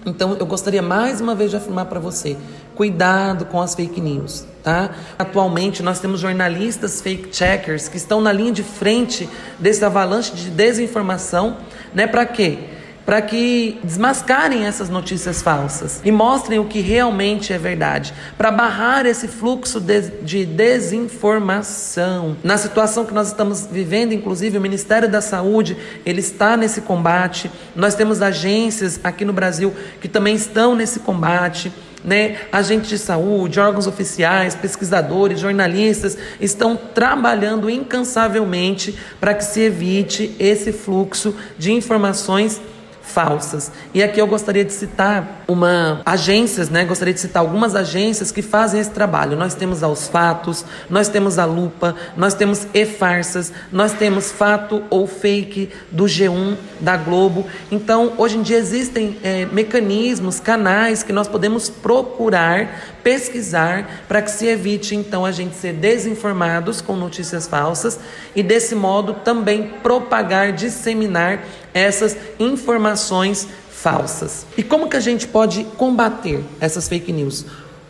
[0.05, 2.37] Então, eu gostaria mais uma vez de afirmar para você:
[2.77, 4.91] cuidado com as fake news, tá?
[5.19, 10.51] Atualmente, nós temos jornalistas fake checkers que estão na linha de frente desse avalanche de
[10.51, 11.57] desinformação,
[11.93, 12.07] né?
[12.07, 12.76] Para quê?
[13.07, 19.07] Para que desmascarem essas notícias falsas e mostrem o que realmente é verdade, para barrar
[19.07, 22.37] esse fluxo de, de, desinformação.
[22.43, 27.49] Na situação que nós estamos vivendo, inclusive o Ministério da Saúde, ele está nesse combate.
[27.77, 31.73] Nós temos agências aqui no Brasil que também estão nesse combate.
[32.05, 32.37] Né?
[32.53, 40.73] Agentes de saúde, órgãos oficiais, pesquisadores, jornalistas estão trabalhando incansavelmente para que se evite esse
[40.73, 42.61] fluxo de informações
[43.07, 43.71] falsas.
[43.95, 46.85] E aqui eu gostaria de citar uma agências, né?
[46.85, 49.37] Gostaria de citar algumas agências que fazem esse trabalho.
[49.37, 54.83] Nós temos a Os Fatos, nós temos a Lupa, nós temos E-Farsas, nós temos Fato
[54.91, 57.47] ou Fake do G1, da Globo.
[57.71, 64.33] Então, hoje em dia existem é, mecanismos, canais que nós podemos procurar, pesquisar, para que
[64.33, 68.01] se evite então a gente ser desinformados com notícias falsas
[68.35, 74.45] e desse modo também propagar, disseminar essas informações falsas.
[74.59, 77.45] E como que a gente pode combater essas fake news?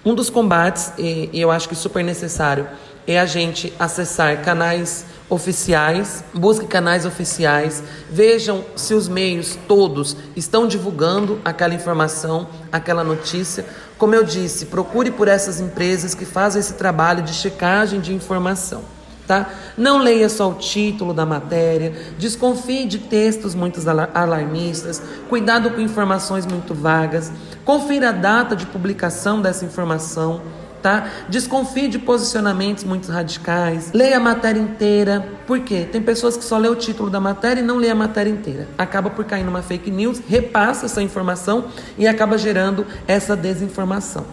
[0.04, 2.68] Um dos combates, e eu acho que super necessário,
[3.06, 10.68] é a gente acessar canais oficiais, busque canais oficiais, vejam se os meios todos estão
[10.68, 13.64] divulgando aquela informação, aquela notícia.
[13.98, 18.84] Como eu disse, procure por essas empresas que fazem esse trabalho de checagem de informação
[19.26, 19.50] tá?
[19.76, 23.80] Não leia só o título da matéria, desconfie de textos muito
[24.14, 27.32] alarmistas, cuidado com informações muito vagas,
[27.64, 30.40] confira a data de publicação dessa informação,
[30.86, 31.08] tá?
[31.28, 35.84] Desconfie de posicionamentos muito radicais, leia a matéria inteira, por quê?
[35.90, 38.68] Tem pessoas que só lê o título da matéria e não lê a matéria inteira.
[38.78, 41.64] Acaba por cair numa fake news, repassa essa informação
[41.98, 44.24] e acaba gerando essa desinformação,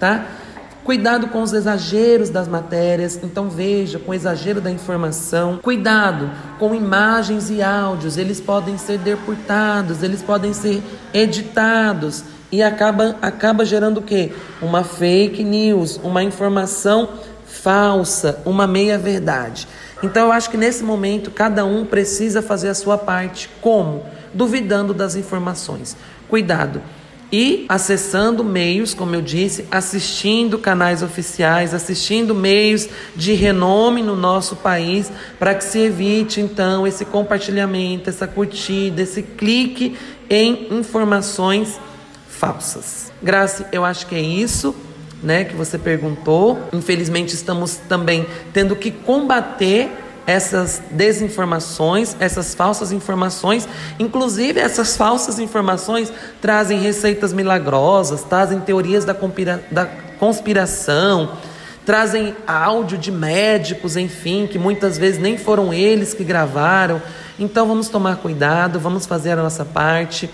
[0.00, 0.26] tá?
[0.82, 5.60] Cuidado com os exageros das matérias, então veja com o exagero da informação.
[5.62, 10.82] Cuidado com imagens e áudios, eles podem ser deputados, eles podem ser
[11.14, 14.32] editados e acaba, acaba gerando o quê?
[14.60, 17.08] Uma fake news, uma informação
[17.46, 19.68] falsa, uma meia-verdade.
[20.02, 23.50] Então eu acho que nesse momento cada um precisa fazer a sua parte.
[23.60, 24.04] Como?
[24.32, 25.96] Duvidando das informações.
[26.28, 26.80] Cuidado
[27.32, 34.56] e acessando meios, como eu disse, assistindo canais oficiais, assistindo meios de renome no nosso
[34.56, 39.96] país, para que se evite então esse compartilhamento, essa curtida, esse clique
[40.28, 41.78] em informações
[42.40, 43.12] falsas.
[43.22, 44.74] Graça, eu acho que é isso.
[45.22, 46.58] né, que você perguntou.
[46.72, 49.90] Infelizmente estamos também tendo que combater
[50.26, 53.68] essas desinformações, essas falsas informações,
[53.98, 59.14] inclusive essas falsas informações trazem receitas milagrosas, trazem teorias da,
[59.70, 59.86] da
[60.18, 61.32] conspiração,
[61.84, 67.02] trazem áudio de médicos, enfim, que muitas vezes nem foram eles que gravaram.
[67.38, 70.30] Então vamos tomar cuidado, vamos fazer a nossa parte,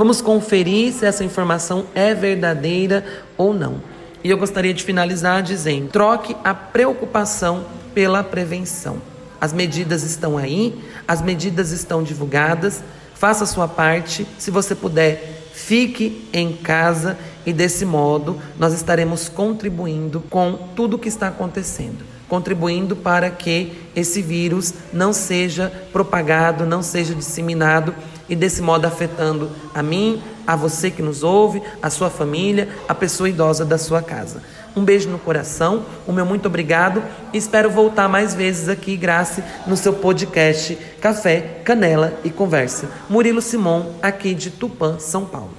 [0.00, 3.04] vamos conferir se essa informação é verdadeira
[3.36, 3.82] ou não.
[4.24, 8.96] E eu gostaria de finalizar dizendo: troque a preocupação pela prevenção.
[9.38, 12.82] As medidas estão aí, as medidas estão divulgadas.
[13.14, 14.26] Faça a sua parte.
[14.38, 20.98] Se você puder, fique em casa e desse modo nós estaremos contribuindo com tudo o
[20.98, 27.92] que está acontecendo contribuindo para que esse vírus não seja propagado, não seja disseminado
[28.30, 32.94] e desse modo afetando a mim, a você que nos ouve, a sua família, a
[32.94, 34.42] pessoa idosa da sua casa.
[34.74, 37.02] Um beijo no coração, o meu muito obrigado
[37.32, 42.88] e espero voltar mais vezes aqui, Grace, no seu podcast Café, Canela e Conversa.
[43.08, 45.56] Murilo Simon, aqui de Tupã, São Paulo.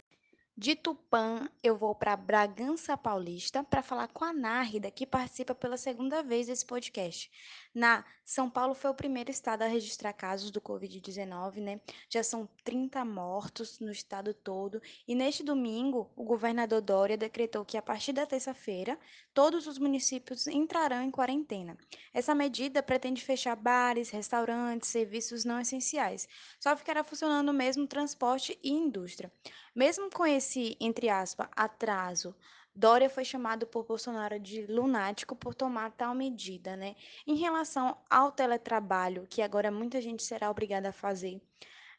[0.61, 5.75] De Tupã, eu vou para Bragança Paulista para falar com a Nárida, que participa pela
[5.75, 7.31] segunda vez desse podcast.
[7.73, 11.79] Na São Paulo foi o primeiro estado a registrar casos do Covid-19, né?
[12.09, 14.81] Já são 30 mortos no estado todo.
[15.07, 18.99] E neste domingo, o governador Dória decretou que a partir da terça-feira,
[19.33, 21.77] todos os municípios entrarão em quarentena.
[22.13, 26.27] Essa medida pretende fechar bares, restaurantes, serviços não essenciais.
[26.59, 29.31] Só ficará funcionando mesmo transporte e indústria.
[29.73, 32.35] Mesmo com esse, entre aspas, atraso,
[32.75, 36.95] Dória foi chamado por Bolsonaro de lunático por tomar tal medida, né?
[37.27, 41.41] Em relação ao teletrabalho, que agora muita gente será obrigada a fazer,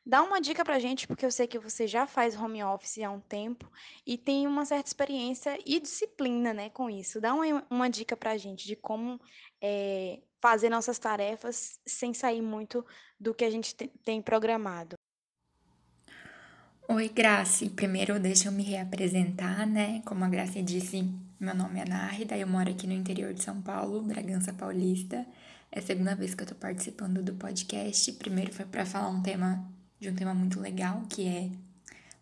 [0.05, 3.11] dá uma dica pra gente, porque eu sei que você já faz home office há
[3.11, 3.71] um tempo
[4.07, 7.21] e tem uma certa experiência e disciplina, né, com isso.
[7.21, 9.21] Dá uma, uma dica pra gente de como
[9.63, 12.85] é, fazer nossas tarefas sem sair muito
[13.19, 14.97] do que a gente tem programado.
[16.89, 17.71] Oi, Grace.
[17.71, 20.03] Primeiro, deixa eu me reapresentar, né?
[20.05, 21.09] Como a Grace disse,
[21.39, 25.25] meu nome é Nárida, eu moro aqui no interior de São Paulo, Bragança Paulista.
[25.71, 28.13] É a segunda vez que eu tô participando do podcast.
[28.13, 29.65] Primeiro foi para falar um tema
[30.01, 31.51] de um tema muito legal, que é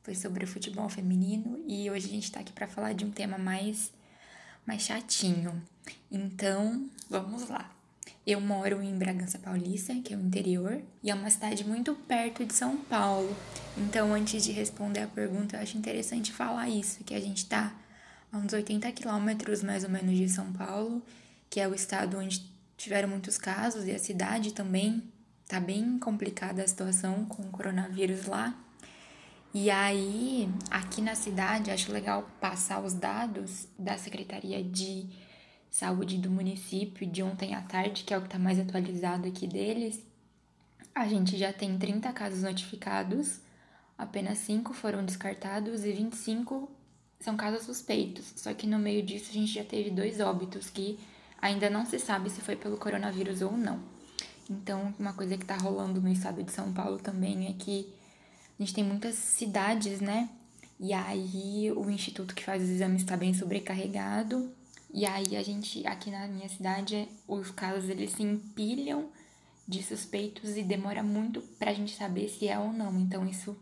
[0.03, 3.11] foi sobre o futebol feminino, e hoje a gente tá aqui para falar de um
[3.11, 3.91] tema mais
[4.67, 5.61] mais chatinho.
[6.11, 7.71] Então, vamos lá.
[8.31, 12.45] Eu moro em Bragança Paulista, que é o interior, e é uma cidade muito perto
[12.45, 13.37] de São Paulo.
[13.77, 17.75] Então, antes de responder a pergunta, eu acho interessante falar isso, que a gente está
[18.31, 21.03] a uns 80 quilômetros mais ou menos de São Paulo,
[21.51, 25.03] que é o estado onde tiveram muitos casos, e a cidade também
[25.49, 28.57] tá bem complicada a situação com o coronavírus lá.
[29.53, 35.09] E aí, aqui na cidade, acho legal passar os dados da Secretaria de
[35.71, 39.47] Saúde do município de ontem à tarde, que é o que está mais atualizado aqui
[39.47, 40.05] deles.
[40.93, 43.39] A gente já tem 30 casos notificados,
[43.97, 46.69] apenas 5 foram descartados e 25
[47.21, 48.33] são casos suspeitos.
[48.37, 50.99] Só que no meio disso a gente já teve dois óbitos que
[51.41, 53.79] ainda não se sabe se foi pelo coronavírus ou não.
[54.51, 57.89] Então, uma coisa que está rolando no estado de São Paulo também é que
[58.59, 60.29] a gente tem muitas cidades, né?
[60.81, 64.53] E aí o instituto que faz os exames está bem sobrecarregado
[64.93, 69.09] e aí a gente, aqui na minha cidade, os casos eles se empilham
[69.67, 72.99] de suspeitos e demora muito pra gente saber se é ou não.
[72.99, 73.57] Então isso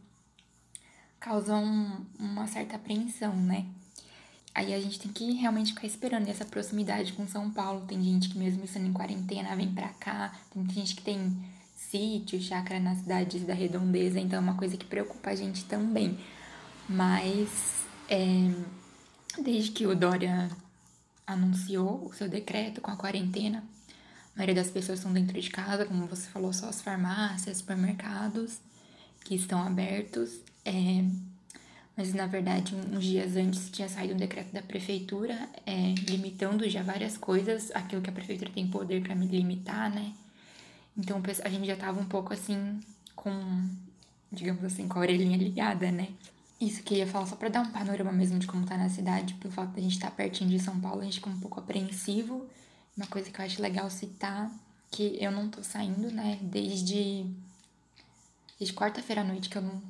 [1.20, 3.66] causa um, uma certa apreensão, né?
[4.54, 7.86] Aí a gente tem que realmente ficar esperando essa proximidade com São Paulo.
[7.86, 11.36] Tem gente que mesmo estando em quarentena vem pra cá, tem gente que tem
[11.76, 16.18] sítio, chácara nas cidades da redondeza, então é uma coisa que preocupa a gente também.
[16.88, 17.48] Mas
[18.08, 18.50] é,
[19.42, 20.50] desde que o Dória
[21.28, 23.62] anunciou o seu decreto com a quarentena.
[24.34, 28.58] A maioria das pessoas estão dentro de casa, como você falou, só as farmácias, supermercados
[29.24, 30.40] que estão abertos.
[30.64, 31.04] É,
[31.96, 36.82] mas na verdade, uns dias antes tinha saído um decreto da prefeitura é, limitando já
[36.82, 40.14] várias coisas, aquilo que a prefeitura tem poder para me limitar, né?
[40.96, 42.80] Então a gente já tava um pouco assim,
[43.14, 43.68] com,
[44.32, 46.08] digamos assim, com a orelhinha ligada, né?
[46.60, 48.88] Isso que eu ia falar só pra dar um panorama mesmo de como tá na
[48.88, 51.30] cidade, pelo fato de a gente estar tá pertinho de São Paulo, a gente fica
[51.30, 52.46] um pouco apreensivo.
[52.96, 54.50] Uma coisa que eu acho legal citar,
[54.90, 57.24] que eu não tô saindo, né, desde,
[58.58, 59.80] desde quarta-feira à noite que eu não,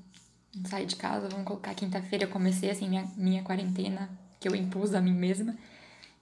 [0.55, 4.55] não saio de casa, vamos colocar quinta-feira eu comecei, assim, minha, minha quarentena, que eu
[4.55, 5.57] impus a mim mesma.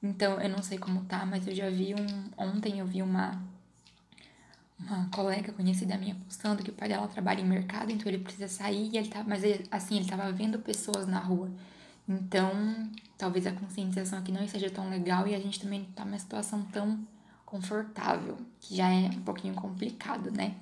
[0.01, 2.31] Então, eu não sei como tá, mas eu já vi um...
[2.37, 3.43] Ontem eu vi uma
[4.79, 8.49] uma colega conhecida minha postando que o pai dela trabalha em mercado, então ele precisa
[8.49, 11.51] sair e ele tá, mas ele, assim, ele tava vendo pessoas na rua
[12.09, 12.53] Então,
[13.17, 16.63] talvez a conscientização aqui não esteja tão legal e a gente também tá numa situação
[16.67, 17.07] tão
[17.45, 20.57] confortável, que já é um pouquinho complicado, né?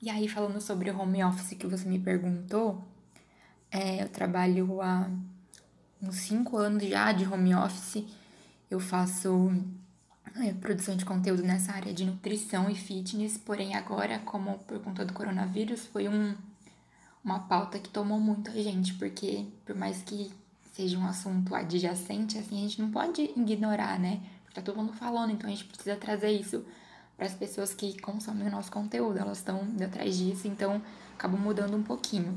[0.00, 2.84] E aí, falando sobre o home office que você me perguntou,
[3.70, 5.08] é, eu trabalho há
[6.02, 8.04] uns cinco anos já de home office.
[8.70, 9.52] Eu faço
[10.60, 15.12] produção de conteúdo nessa área de nutrição e fitness, porém agora, como por conta do
[15.12, 16.34] coronavírus, foi um,
[17.24, 20.32] uma pauta que tomou muito a gente, porque por mais que
[20.74, 24.20] seja um assunto adjacente, assim, a gente não pode ignorar, né?
[24.44, 26.64] Porque tá todo mundo falando, então a gente precisa trazer isso
[27.16, 30.82] para as pessoas que consomem o nosso conteúdo, elas estão atrás disso, então
[31.14, 32.36] acabou mudando um pouquinho.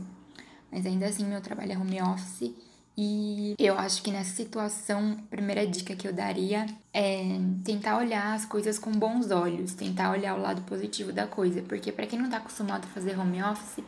[0.71, 2.53] Mas ainda assim, meu trabalho é home office
[2.97, 7.23] e eu acho que nessa situação, a primeira dica que eu daria é
[7.63, 11.91] tentar olhar as coisas com bons olhos, tentar olhar o lado positivo da coisa, porque
[11.91, 13.83] para quem não tá acostumado a fazer home office,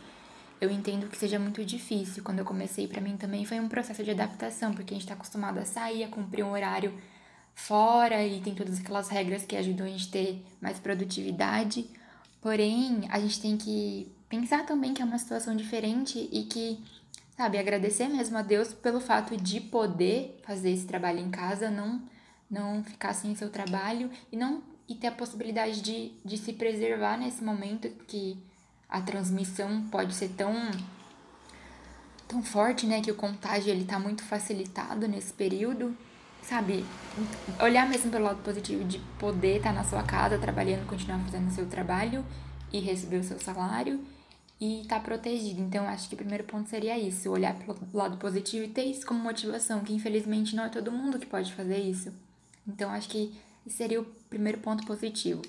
[0.61, 2.23] eu entendo que seja muito difícil.
[2.23, 5.15] Quando eu comecei, para mim também foi um processo de adaptação, porque a gente está
[5.15, 6.93] acostumado a sair, a cumprir um horário
[7.53, 11.85] fora e tem todas aquelas regras que ajudam a gente a ter mais produtividade.
[12.39, 16.79] Porém, a gente tem que pensar também que é uma situação diferente e que,
[17.41, 21.99] sabe, agradecer mesmo a Deus pelo fato de poder fazer esse trabalho em casa, não
[22.47, 27.17] não ficar sem seu trabalho e não e ter a possibilidade de, de se preservar
[27.17, 28.37] nesse momento que
[28.87, 30.53] a transmissão pode ser tão
[32.27, 35.97] tão forte, né, que o contágio ele tá muito facilitado nesse período,
[36.43, 36.85] sabe?
[37.59, 41.49] Olhar mesmo pelo lado positivo de poder estar tá na sua casa trabalhando, continuar fazendo
[41.49, 42.23] o seu trabalho
[42.71, 43.99] e receber o seu salário
[44.61, 45.59] e tá protegido.
[45.59, 49.07] Então, acho que o primeiro ponto seria isso, olhar pelo lado positivo e ter isso
[49.07, 52.13] como motivação, que infelizmente não é todo mundo que pode fazer isso.
[52.67, 53.35] Então, acho que
[53.67, 55.41] seria o primeiro ponto positivo.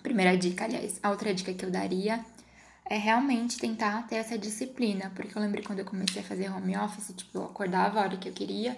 [0.00, 1.00] Primeira dica, aliás.
[1.02, 2.24] A outra dica que eu daria
[2.86, 6.76] é realmente tentar ter essa disciplina, porque eu lembro quando eu comecei a fazer home
[6.76, 8.76] office, tipo, eu acordava a hora que eu queria,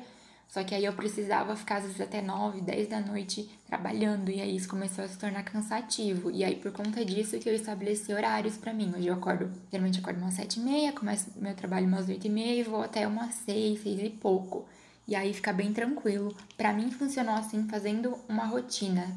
[0.53, 4.39] só que aí eu precisava ficar às vezes até 9, 10 da noite trabalhando, e
[4.39, 6.31] aí isso começou a se tornar cansativo.
[6.31, 8.93] E aí por conta disso que eu estabeleci horários para mim.
[8.95, 12.29] Hoje eu acordo, geralmente acordo umas 7 e meia, começo meu trabalho umas 8 e
[12.29, 14.67] meia e vou até umas 6, 6 e pouco.
[15.09, 16.37] E aí fica bem tranquilo.
[16.55, 19.11] Para mim funcionou assim, fazendo uma rotina.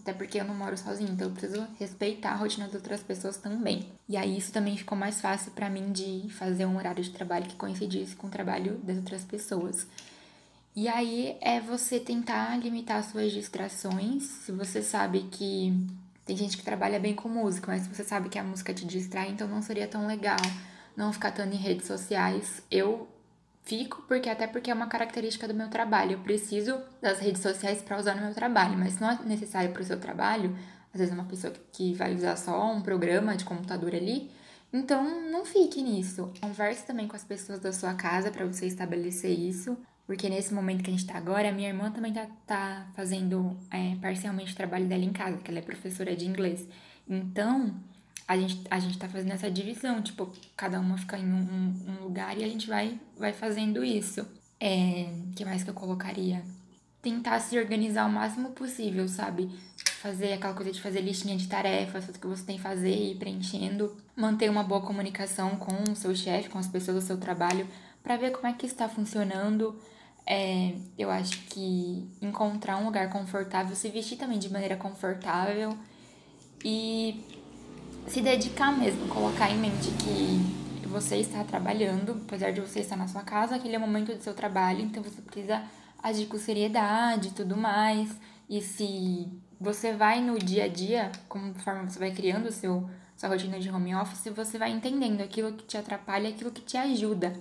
[0.00, 3.38] Até porque eu não moro sozinha, então eu preciso respeitar a rotina das outras pessoas
[3.38, 3.90] também.
[4.06, 7.46] E aí isso também ficou mais fácil para mim de fazer um horário de trabalho
[7.46, 9.86] que coincidisse com o trabalho das outras pessoas.
[10.76, 14.22] E aí é você tentar limitar suas distrações.
[14.22, 15.72] Se você sabe que
[16.24, 18.84] tem gente que trabalha bem com música, mas se você sabe que a música te
[18.84, 20.36] distrai, então não seria tão legal
[20.94, 22.62] não ficar tanto em redes sociais.
[22.70, 23.08] Eu
[23.66, 26.12] Fico porque até porque é uma característica do meu trabalho.
[26.12, 29.82] Eu preciso das redes sociais para usar no meu trabalho, mas não é necessário para
[29.82, 30.56] o seu trabalho,
[30.94, 34.30] às vezes é uma pessoa que vai usar só um programa de computador ali,
[34.72, 36.32] então não fique nisso.
[36.40, 39.76] Converse também com as pessoas da sua casa para você estabelecer isso,
[40.06, 43.56] porque nesse momento que a gente está agora, a minha irmã também tá, tá fazendo
[43.72, 46.66] é, parcialmente o trabalho dela em casa, que ela é professora de inglês.
[47.08, 47.74] Então,
[48.28, 52.04] a gente, a gente tá fazendo essa divisão, tipo, cada uma fica em um, um
[52.04, 54.24] lugar e a gente vai, vai fazendo isso.
[54.60, 56.42] É, que mais que eu colocaria?
[57.02, 59.50] Tentar se organizar o máximo possível, sabe?
[60.00, 63.12] Fazer aquela coisa de fazer listinha de tarefas, tudo que você tem que fazer e
[63.12, 63.96] ir preenchendo.
[64.16, 67.66] Manter uma boa comunicação com o seu chefe, com as pessoas do seu trabalho,
[68.02, 69.76] para ver como é que está funcionando.
[70.26, 75.76] É, eu acho que encontrar um lugar confortável, se vestir também de maneira confortável
[76.64, 77.24] e
[78.08, 83.06] se dedicar mesmo, colocar em mente que você está trabalhando, apesar de você estar na
[83.06, 85.62] sua casa, aquele é o momento do seu trabalho, então você precisa
[86.02, 88.16] agir com seriedade e tudo mais.
[88.48, 89.28] E se
[89.60, 93.70] você vai no dia a dia, conforme você vai criando o seu sua rotina de
[93.70, 97.32] home office, você vai entendendo aquilo que te atrapalha e aquilo que te ajuda.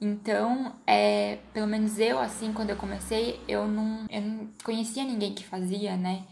[0.00, 5.34] Então, é, pelo menos eu, assim, quando eu comecei, eu não, eu não conhecia ninguém
[5.34, 6.22] que fazia, né?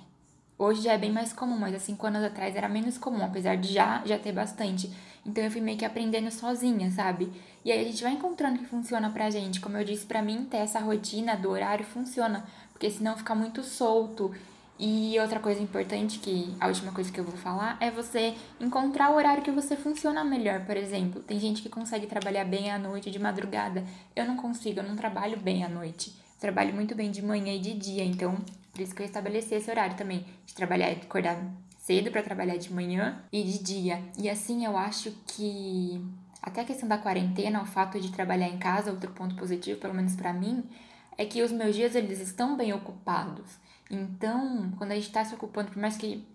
[0.58, 3.56] Hoje já é bem mais comum, mas há cinco anos atrás era menos comum, apesar
[3.56, 4.90] de já, já ter bastante.
[5.24, 7.30] Então eu fui meio que aprendendo sozinha, sabe?
[7.64, 9.60] E aí a gente vai encontrando que funciona pra gente.
[9.60, 13.62] Como eu disse, pra mim ter essa rotina do horário funciona, porque senão fica muito
[13.62, 14.34] solto.
[14.78, 19.10] E outra coisa importante, que a última coisa que eu vou falar, é você encontrar
[19.10, 20.64] o horário que você funciona melhor.
[20.64, 23.84] Por exemplo, tem gente que consegue trabalhar bem à noite, de madrugada.
[24.14, 26.14] Eu não consigo, eu não trabalho bem à noite.
[26.38, 28.38] trabalho muito bem de manhã e de dia, então
[28.72, 31.36] por isso que eu estabeleci esse horário também, de trabalhar, de acordar
[31.78, 34.00] cedo para trabalhar de manhã e de dia.
[34.16, 36.00] E assim eu acho que
[36.40, 39.94] até a questão da quarentena, o fato de trabalhar em casa, outro ponto positivo, pelo
[39.94, 40.62] menos para mim,
[41.16, 43.58] é que os meus dias eles estão bem ocupados.
[43.90, 46.26] Então, quando a gente está se ocupando, por mais que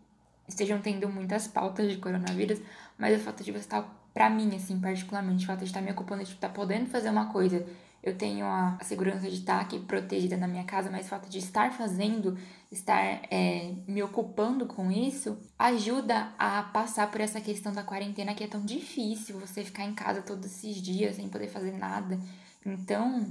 [0.48, 2.60] estejam tendo muitas pautas de coronavírus,
[2.98, 3.84] mas o fato de você estar,
[4.14, 7.32] para mim, assim, particularmente, o fato de estar me ocupando, de estar podendo fazer uma
[7.32, 7.66] coisa
[8.04, 11.38] eu tenho a, segurança de estar aqui protegida na minha casa, mas o fato de
[11.38, 12.38] estar fazendo,
[12.70, 18.44] estar é, me ocupando com isso, ajuda a passar por essa questão da quarentena que
[18.44, 22.20] é tão difícil você ficar em casa todos esses dias sem poder fazer nada.
[22.66, 23.26] Então,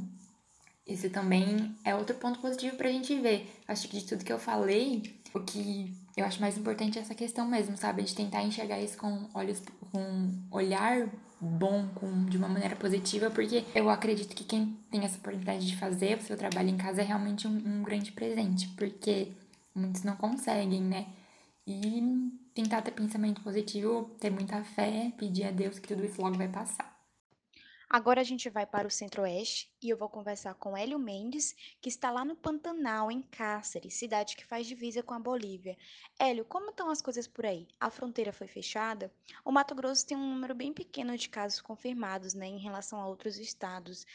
[0.86, 3.50] isso também é outro ponto positivo pra gente ver.
[3.68, 5.02] Acho que de tudo que eu falei,
[5.32, 8.02] o que eu acho mais importante é essa questão mesmo, sabe?
[8.02, 9.62] De tentar enxergar isso com olhos,
[9.92, 11.08] com um olhar
[11.40, 15.76] bom, com, de uma maneira positiva, porque eu acredito que quem tem essa oportunidade de
[15.76, 19.32] fazer o seu trabalho em casa é realmente um, um grande presente, porque
[19.74, 21.06] muitos não conseguem, né?
[21.66, 22.02] E
[22.54, 26.48] tentar ter pensamento positivo, ter muita fé, pedir a Deus que tudo isso logo vai
[26.48, 26.92] passar.
[27.88, 31.88] Agora a gente vai para o Centro-Oeste e eu vou conversar com Hélio Mendes, que
[31.88, 35.76] está lá no Pantanal, em Cáceres, cidade que faz divisa com a Bolívia.
[36.18, 37.66] Hélio, como estão as coisas por aí?
[37.80, 39.12] A fronteira foi fechada?
[39.44, 43.08] O Mato Grosso tem um número bem pequeno de casos confirmados, né, em relação a
[43.08, 44.06] outros estados.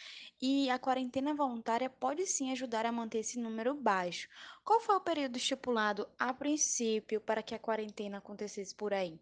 [0.42, 4.30] E a quarentena voluntária pode sim ajudar a manter esse número baixo.
[4.64, 9.20] Qual foi o período estipulado a princípio para que a quarentena acontecesse por aí?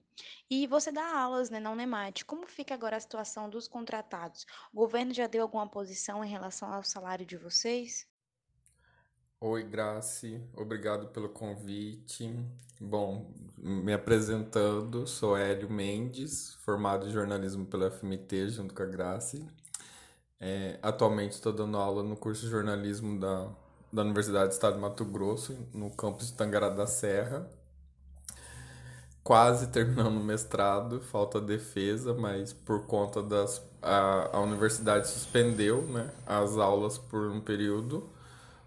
[0.49, 2.25] E você dá aulas né, na Unemate.
[2.25, 4.45] Como fica agora a situação dos contratados?
[4.73, 8.05] O governo já deu alguma posição em relação ao salário de vocês?
[9.39, 10.41] Oi, Grace.
[10.53, 12.33] Obrigado pelo convite.
[12.79, 19.47] Bom, me apresentando, sou Hélio Mendes, formado em jornalismo pela FMT junto com a Grace.
[20.39, 23.49] É, atualmente estou dando aula no curso de jornalismo da,
[23.93, 27.49] da Universidade do Estado de Mato Grosso, no campus de Tangará da Serra
[29.25, 33.61] quase terminando o mestrado, falta defesa, mas por conta das.
[33.81, 38.09] A, a universidade suspendeu né, as aulas por um período,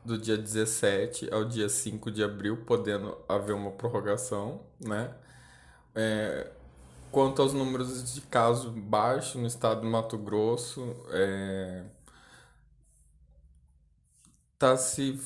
[0.04, 5.14] do dia 17 ao dia 5 de abril, podendo haver uma prorrogação, né?
[5.94, 6.50] É,
[7.12, 11.84] quanto aos números de casos baixos no estado do Mato Grosso, é,
[14.58, 15.20] tá se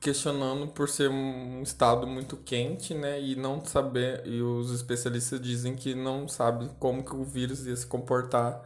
[0.00, 5.74] questionando por ser um estado muito quente, né, e não saber, e os especialistas dizem
[5.74, 8.62] que não sabem como que o vírus ia se comportar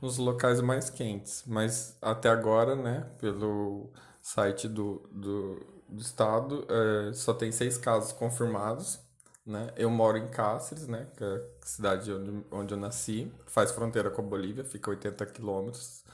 [0.00, 3.90] nos locais mais quentes, mas até agora, né, pelo
[4.22, 9.00] site do, do, do estado, é, só tem seis casos confirmados,
[9.44, 11.26] né, eu moro em Cáceres, né, que é
[11.62, 16.04] a cidade onde, onde eu nasci, faz fronteira com a Bolívia, fica 80 quilômetros,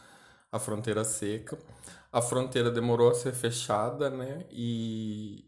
[0.50, 1.58] a fronteira seca,
[2.12, 4.46] a fronteira demorou a ser fechada, né?
[4.50, 5.46] E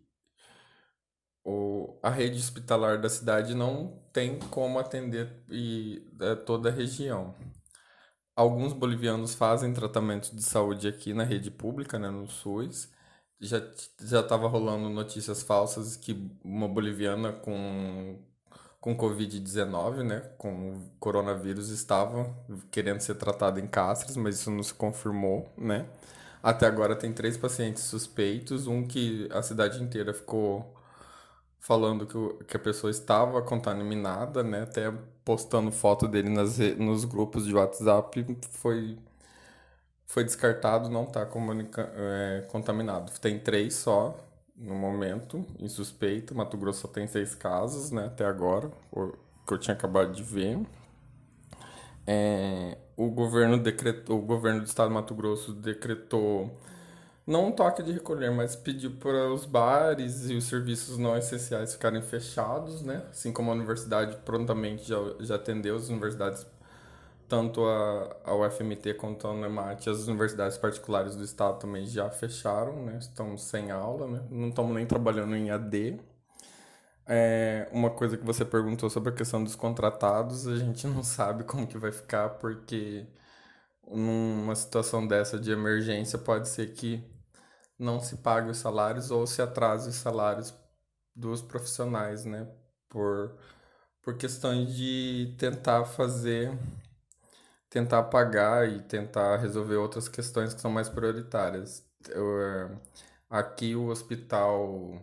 [1.44, 7.34] o, a rede hospitalar da cidade não tem como atender e, é, toda a região.
[8.36, 12.88] Alguns bolivianos fazem tratamento de saúde aqui na rede pública, né, no SUS.
[13.40, 13.58] Já
[14.00, 18.18] já estava rolando notícias falsas que uma boliviana com
[18.80, 22.34] com Covid-19, né, com coronavírus, estava
[22.70, 25.86] querendo ser tratada em Cáceres, mas isso não se confirmou, né?
[26.44, 30.74] Até agora tem três pacientes suspeitos, um que a cidade inteira ficou
[31.58, 34.62] falando que, o, que a pessoa estava contaminada, né?
[34.64, 34.92] Até
[35.24, 38.98] postando foto dele nas, nos grupos de WhatsApp foi,
[40.06, 41.26] foi descartado, não está
[41.96, 43.10] é, contaminado.
[43.20, 44.14] Tem três só
[44.54, 46.34] no momento, em suspeita.
[46.34, 48.04] Mato Grosso só tem seis casos, né?
[48.06, 48.70] Até agora,
[49.46, 50.58] que eu tinha acabado de ver.
[52.06, 56.50] É, o governo decretou, o governo do estado de Mato Grosso decretou
[57.26, 61.72] não um toque de recolher, mas pediu para os bares e os serviços não essenciais
[61.72, 63.02] ficarem fechados, né?
[63.10, 66.46] Assim como a universidade prontamente já, já atendeu as universidades,
[67.26, 72.84] tanto a, a UFMT quanto a UNEMAT, as universidades particulares do estado também já fecharam,
[72.84, 72.98] né?
[72.98, 74.22] Estão sem aula, né?
[74.30, 75.98] Não estamos nem trabalhando em AD.
[77.06, 81.44] É, uma coisa que você perguntou sobre a questão dos contratados, a gente não sabe
[81.46, 83.06] como que vai ficar, porque
[83.86, 87.04] numa situação dessa de emergência pode ser que
[87.78, 90.54] não se pague os salários ou se atrase os salários
[91.14, 92.48] dos profissionais, né?
[92.88, 93.36] Por,
[94.02, 96.58] por questões de tentar fazer,
[97.70, 101.84] tentar pagar e tentar resolver outras questões que são mais prioritárias.
[102.08, 102.78] Eu, é,
[103.30, 105.00] aqui o hospital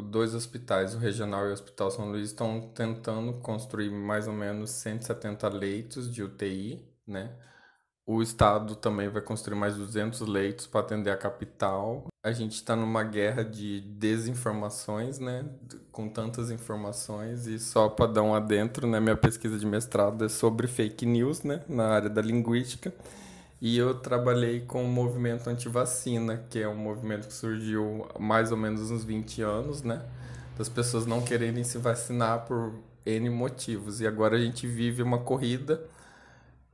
[0.00, 4.70] dois hospitais, o regional e o Hospital São Luís, estão tentando construir mais ou menos
[4.70, 7.32] 170 leitos de UTI, né?
[8.04, 12.06] O estado também vai construir mais 200 leitos para atender a capital.
[12.24, 15.44] A gente está numa guerra de desinformações, né?
[15.92, 18.98] Com tantas informações e só para dar um adentro, né?
[18.98, 21.64] Minha pesquisa de mestrado é sobre fake news, né?
[21.68, 22.92] Na área da linguística.
[23.62, 28.50] E eu trabalhei com o movimento anti-vacina, que é um movimento que surgiu há mais
[28.50, 30.04] ou menos uns 20 anos, né?
[30.58, 32.74] Das pessoas não quererem se vacinar por
[33.06, 34.00] N motivos.
[34.00, 35.80] E agora a gente vive uma corrida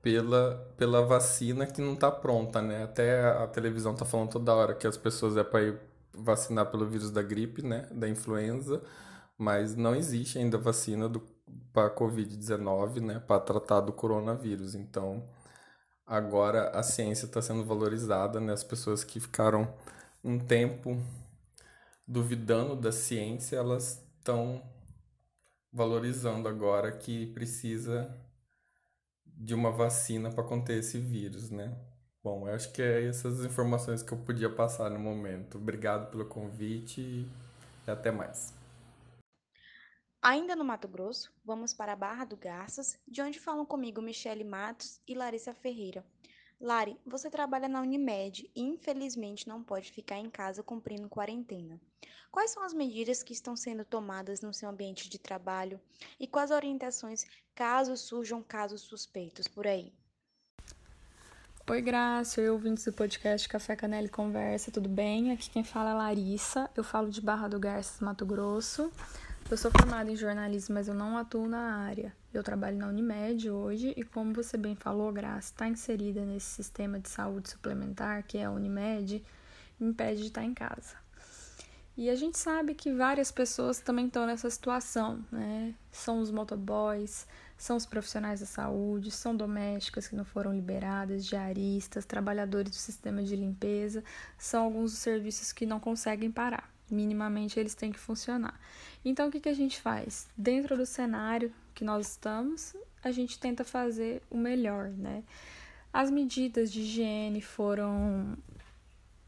[0.00, 2.84] pela, pela vacina que não está pronta, né?
[2.84, 5.78] Até a televisão está falando toda hora que as pessoas é para ir
[6.14, 7.86] vacinar pelo vírus da gripe, né?
[7.92, 8.80] Da influenza,
[9.36, 11.10] mas não existe ainda vacina
[11.70, 13.22] para Covid-19, né?
[13.26, 14.74] Para tratar do coronavírus.
[14.74, 15.22] Então,
[16.08, 18.52] agora a ciência está sendo valorizada, né?
[18.52, 19.72] As pessoas que ficaram
[20.24, 21.00] um tempo
[22.06, 24.62] duvidando da ciência, elas estão
[25.72, 28.10] valorizando agora que precisa
[29.26, 31.76] de uma vacina para conter esse vírus, né?
[32.24, 35.58] Bom, eu acho que é essas informações que eu podia passar no momento.
[35.58, 38.57] Obrigado pelo convite e até mais.
[40.20, 44.42] Ainda no Mato Grosso, vamos para a Barra do Garças, de onde falam comigo Michele
[44.42, 46.04] Matos e Larissa Ferreira.
[46.60, 51.80] Lari, você trabalha na Unimed e infelizmente não pode ficar em casa cumprindo quarentena.
[52.32, 55.80] Quais são as medidas que estão sendo tomadas no seu ambiente de trabalho
[56.18, 59.92] e quais orientações caso surjam casos suspeitos por aí?
[61.70, 65.30] Oi, Graça, eu ouvintes do podcast Café Canela e Conversa, tudo bem?
[65.30, 68.90] Aqui quem fala é Larissa, eu falo de Barra do Garças, Mato Grosso.
[69.50, 72.14] Eu sou formada em jornalismo, mas eu não atuo na área.
[72.34, 77.00] Eu trabalho na Unimed hoje e, como você bem falou, Graça, está inserida nesse sistema
[77.00, 79.24] de saúde suplementar que é a Unimed,
[79.80, 80.96] me impede de estar em casa.
[81.96, 85.74] E a gente sabe que várias pessoas também estão nessa situação, né?
[85.90, 87.26] São os motoboys,
[87.56, 93.22] são os profissionais da saúde, são domésticas que não foram liberadas, diaristas, trabalhadores do sistema
[93.22, 94.04] de limpeza,
[94.36, 98.58] são alguns dos serviços que não conseguem parar minimamente eles têm que funcionar.
[99.04, 100.28] Então, o que, que a gente faz?
[100.36, 105.22] Dentro do cenário que nós estamos, a gente tenta fazer o melhor, né?
[105.92, 108.36] As medidas de higiene foram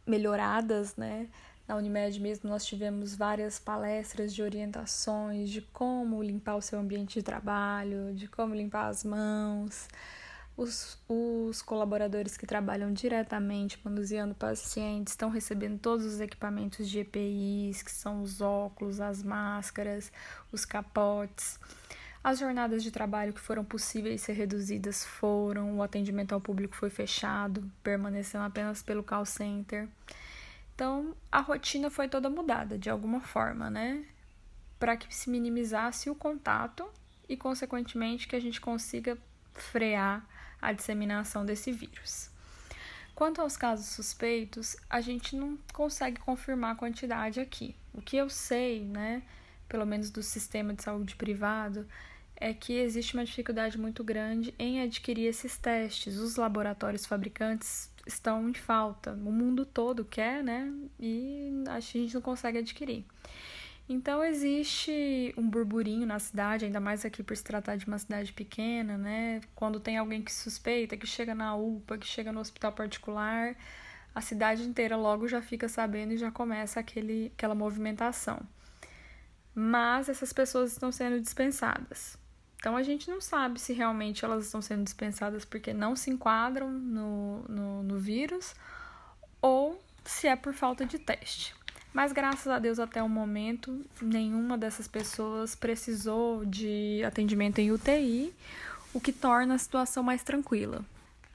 [0.06, 1.28] melhoradas, né?
[1.66, 7.14] Na Unimed mesmo nós tivemos várias palestras de orientações de como limpar o seu ambiente
[7.14, 9.88] de trabalho, de como limpar as mãos,
[10.56, 17.82] os, os colaboradores que trabalham diretamente manuseando pacientes estão recebendo todos os equipamentos de EPIs,
[17.82, 20.12] que são os óculos, as máscaras,
[20.52, 21.58] os capotes.
[22.22, 26.90] As jornadas de trabalho que foram possíveis ser reduzidas foram, o atendimento ao público foi
[26.90, 29.88] fechado, permanecendo apenas pelo call center.
[30.74, 34.04] Então, a rotina foi toda mudada de alguma forma, né?
[34.78, 36.86] Para que se minimizasse o contato
[37.26, 39.16] e, consequentemente, que a gente consiga
[39.52, 40.26] frear
[40.60, 42.30] a disseminação desse vírus.
[43.14, 47.76] Quanto aos casos suspeitos, a gente não consegue confirmar a quantidade aqui.
[47.92, 49.22] O que eu sei, né,
[49.68, 51.86] pelo menos do sistema de saúde privado,
[52.36, 56.16] é que existe uma dificuldade muito grande em adquirir esses testes.
[56.16, 59.12] Os laboratórios fabricantes estão em falta.
[59.12, 60.72] O mundo todo quer, né?
[60.98, 63.04] E a gente não consegue adquirir.
[63.92, 68.32] Então existe um burburinho na cidade, ainda mais aqui por se tratar de uma cidade
[68.32, 69.40] pequena, né?
[69.52, 73.56] Quando tem alguém que suspeita, que chega na UPA, que chega no hospital particular,
[74.14, 78.40] a cidade inteira logo já fica sabendo e já começa aquele, aquela movimentação.
[79.52, 82.16] Mas essas pessoas estão sendo dispensadas.
[82.58, 86.70] Então a gente não sabe se realmente elas estão sendo dispensadas porque não se enquadram
[86.70, 88.54] no, no, no vírus
[89.42, 91.56] ou se é por falta de teste.
[91.92, 98.32] Mas graças a Deus, até o momento, nenhuma dessas pessoas precisou de atendimento em UTI,
[98.94, 100.84] o que torna a situação mais tranquila.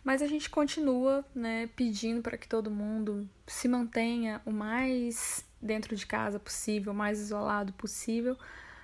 [0.03, 5.95] Mas a gente continua né, pedindo para que todo mundo se mantenha o mais dentro
[5.95, 8.37] de casa possível, o mais isolado possível,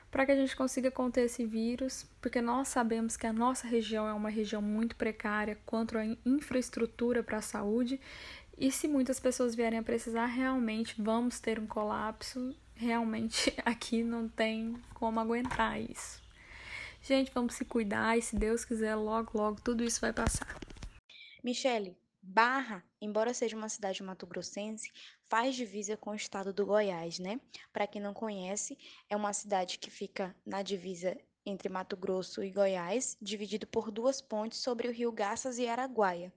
[0.09, 4.05] para que a gente consiga conter esse vírus, porque nós sabemos que a nossa região
[4.07, 7.99] é uma região muito precária quanto à infraestrutura para a saúde
[8.61, 12.55] e se muitas pessoas vierem a precisar, realmente vamos ter um colapso.
[12.75, 16.21] Realmente aqui não tem como aguentar isso.
[17.01, 20.59] Gente, vamos se cuidar e se Deus quiser, logo, logo tudo isso vai passar.
[21.43, 24.91] Michele, Barra, embora seja uma cidade mato-grossense,
[25.27, 27.41] faz divisa com o estado do Goiás, né?
[27.73, 28.77] Para quem não conhece,
[29.09, 34.21] é uma cidade que fica na divisa entre Mato Grosso e Goiás, dividido por duas
[34.21, 36.31] pontes sobre o rio Garças e Araguaia.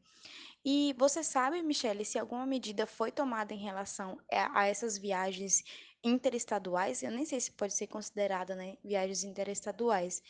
[0.65, 5.63] E você sabe, Michele, se alguma medida foi tomada em relação a essas viagens
[6.03, 7.03] interestaduais?
[7.03, 10.23] Eu nem sei se pode ser considerada, né, viagens interestaduais.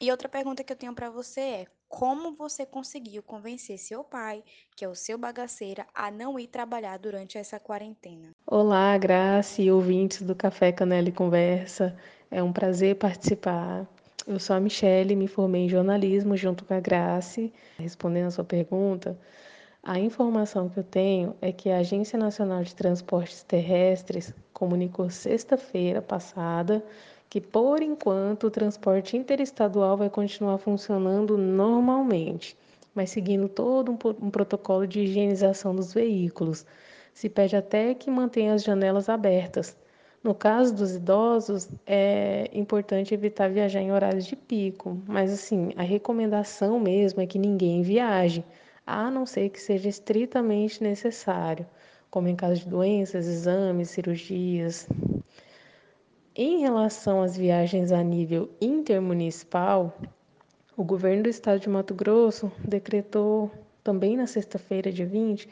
[0.00, 4.42] E outra pergunta que eu tenho para você é: como você conseguiu convencer seu pai,
[4.76, 8.30] que é o seu bagaceira, a não ir trabalhar durante essa quarentena?
[8.46, 11.96] Olá, Graça e ouvintes do Café Canela e Conversa.
[12.30, 13.88] É um prazer participar.
[14.26, 17.52] Eu sou a Michele, me formei em jornalismo junto com a Grace.
[17.78, 19.18] Respondendo a sua pergunta,
[19.84, 26.00] a informação que eu tenho é que a Agência Nacional de Transportes Terrestres comunicou sexta-feira
[26.00, 26.82] passada
[27.28, 32.56] que, por enquanto, o transporte interestadual vai continuar funcionando normalmente.
[32.94, 36.64] mas seguindo todo um, um protocolo de higienização dos veículos.
[37.12, 39.76] Se pede até que mantenha as janelas abertas.
[40.22, 45.82] No caso dos idosos, é importante evitar viajar em horários de pico, mas assim, a
[45.82, 48.44] recomendação mesmo é que ninguém viaje,
[48.86, 51.66] a não ser que seja estritamente necessário,
[52.10, 54.86] como em caso de doenças, exames, cirurgias.
[56.34, 59.96] Em relação às viagens a nível intermunicipal,
[60.76, 63.50] o governo do estado de Mato Grosso decretou
[63.82, 65.48] também na sexta-feira, dia 20,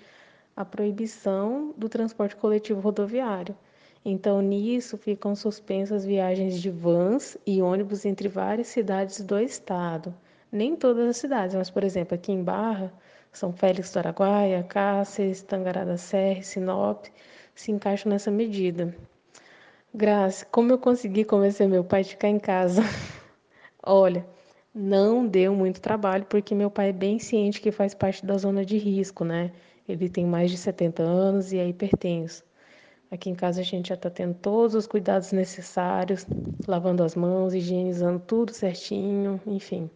[0.57, 3.57] a proibição do transporte coletivo rodoviário.
[4.05, 10.13] Então, nisso ficam suspensas viagens de vans e ônibus entre várias cidades do estado.
[10.51, 12.93] Nem todas as cidades, mas, por exemplo, aqui em Barra,
[13.33, 17.07] São Félix do Araguaia, Cáceres, Tangará da Serra, Sinop,
[17.55, 18.95] se encaixam nessa medida.
[19.95, 22.83] Graça, como eu consegui convencer meu pai de ficar em casa?
[23.83, 24.27] Olha,
[24.75, 28.65] não deu muito trabalho, porque meu pai é bem ciente que faz parte da zona
[28.67, 29.51] de risco, né?
[29.89, 32.45] Ele tem mais de 70 anos e é hipertenso.
[33.11, 36.27] Aqui em casa a gente já está tendo todos os cuidados necessários,
[36.67, 39.91] lavando as mãos, higienizando tudo certinho, enfim.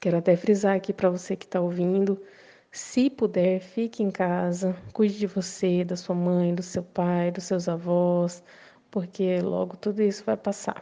[0.00, 2.22] Quero até frisar aqui para você que está ouvindo,
[2.70, 7.44] se puder, fique em casa, cuide de você, da sua mãe, do seu pai, dos
[7.44, 8.42] seus avós,
[8.90, 10.80] porque logo tudo isso vai passar.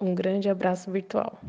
[0.00, 1.40] Um grande abraço virtual.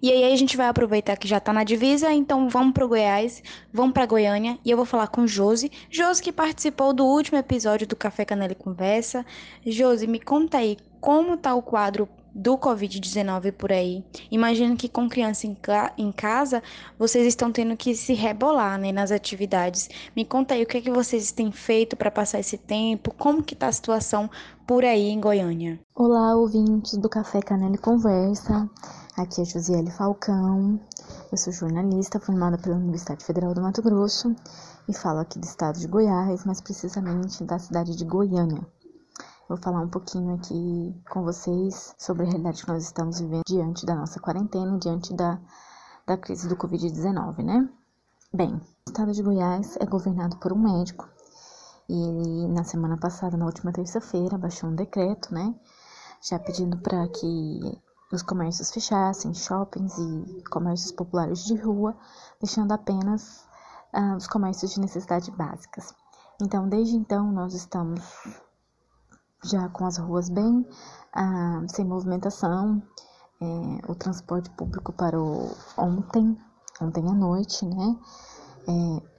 [0.00, 3.42] E aí a gente vai aproveitar que já tá na divisa, então vamos pro Goiás,
[3.72, 5.70] vamos pra Goiânia e eu vou falar com Josi.
[5.90, 9.24] Josi que participou do último episódio do Café Canela e Conversa.
[9.64, 14.04] Josi, me conta aí como tá o quadro do Covid-19 por aí.
[14.30, 16.62] Imagino que com criança em, ca em, casa,
[16.98, 19.88] vocês estão tendo que se rebolar né, nas atividades.
[20.16, 23.42] Me conta aí o que, é que vocês têm feito para passar esse tempo, como
[23.42, 24.28] que tá a situação
[24.66, 25.78] por aí em Goiânia.
[25.94, 28.68] Olá, ouvintes do Café Canela Conversa.
[29.16, 30.80] Aqui é Josiele Falcão,
[31.30, 34.34] eu sou jornalista formada pela Universidade Federal do Mato Grosso
[34.88, 38.66] e falo aqui do estado de Goiás, mais precisamente da cidade de Goiânia.
[39.46, 43.84] Vou falar um pouquinho aqui com vocês sobre a realidade que nós estamos vivendo diante
[43.84, 45.38] da nossa quarentena, diante da,
[46.06, 47.68] da crise do Covid-19, né?
[48.32, 51.06] Bem, o estado de Goiás é governado por um médico
[51.90, 55.54] e ele, na semana passada, na última terça-feira, baixou um decreto, né?
[56.22, 61.94] Já pedindo para que os comércios fechassem, shoppings e comércios populares de rua,
[62.40, 63.46] deixando apenas
[63.92, 65.94] ah, os comércios de necessidade básicas.
[66.40, 68.02] Então, desde então, nós estamos
[69.44, 70.66] já com as ruas bem
[71.12, 72.82] ah, sem movimentação.
[73.40, 76.36] É, o transporte público parou ontem,
[76.80, 77.96] ontem à noite, né?
[78.66, 79.14] É,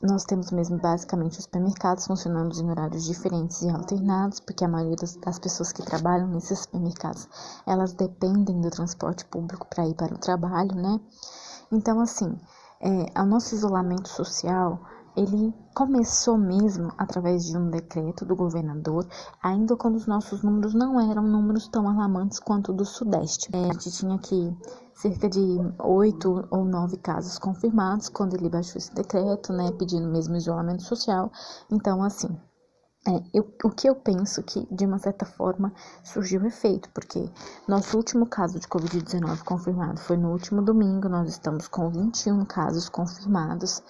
[0.00, 4.96] nós temos mesmo basicamente os supermercados funcionando em horários diferentes e alternados, porque a maioria
[4.96, 7.28] das, das pessoas que trabalham nesses supermercados,
[7.66, 11.00] elas dependem do transporte público para ir para o trabalho, né?
[11.72, 12.38] Então, assim,
[12.80, 14.80] é, o nosso isolamento social
[15.18, 19.06] ele começou mesmo através de um decreto do governador,
[19.42, 23.48] ainda quando os nossos números não eram números tão alarmantes quanto do Sudeste.
[23.52, 24.56] É, a gente tinha aqui
[24.94, 25.40] cerca de
[25.80, 31.30] oito ou nove casos confirmados quando ele baixou esse decreto, né, pedindo mesmo isolamento social.
[31.70, 32.28] Então, assim,
[33.06, 35.72] é, eu, o que eu penso que, de uma certa forma,
[36.02, 37.30] surgiu efeito, porque
[37.66, 42.88] nosso último caso de Covid-19 confirmado foi no último domingo, nós estamos com 21 casos
[42.88, 43.82] confirmados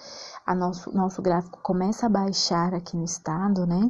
[0.45, 3.89] a nosso, nosso gráfico começa a baixar aqui no estado, né?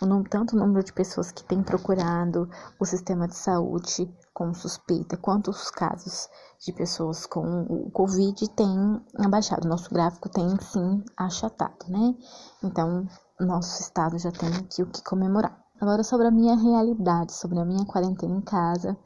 [0.00, 2.48] O, tanto o número de pessoas que têm procurado
[2.78, 6.28] o sistema de saúde com suspeita, quanto os casos
[6.58, 9.68] de pessoas com o Covid têm abaixado.
[9.68, 12.14] Nosso gráfico tem sim achatado, né?
[12.62, 13.06] Então,
[13.44, 15.58] nosso estado já tem aqui o que comemorar.
[15.80, 18.96] Agora, sobre a minha realidade, sobre a minha quarentena em casa,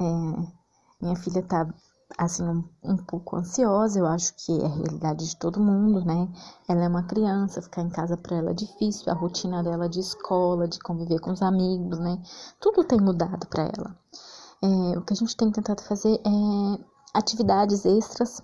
[0.00, 0.04] é,
[1.00, 1.66] minha filha tá
[2.16, 6.28] assim, um, um, pouco ansiosa, eu acho que é a realidade de todo mundo, né?
[6.68, 10.00] Ela é uma criança, ficar em casa para ela é difícil, a rotina dela de
[10.00, 12.20] escola, de conviver com os amigos, né?
[12.60, 13.96] Tudo tem mudado para ela.
[14.62, 16.84] É, o que a gente tem tentado fazer é
[17.14, 18.40] atividades extras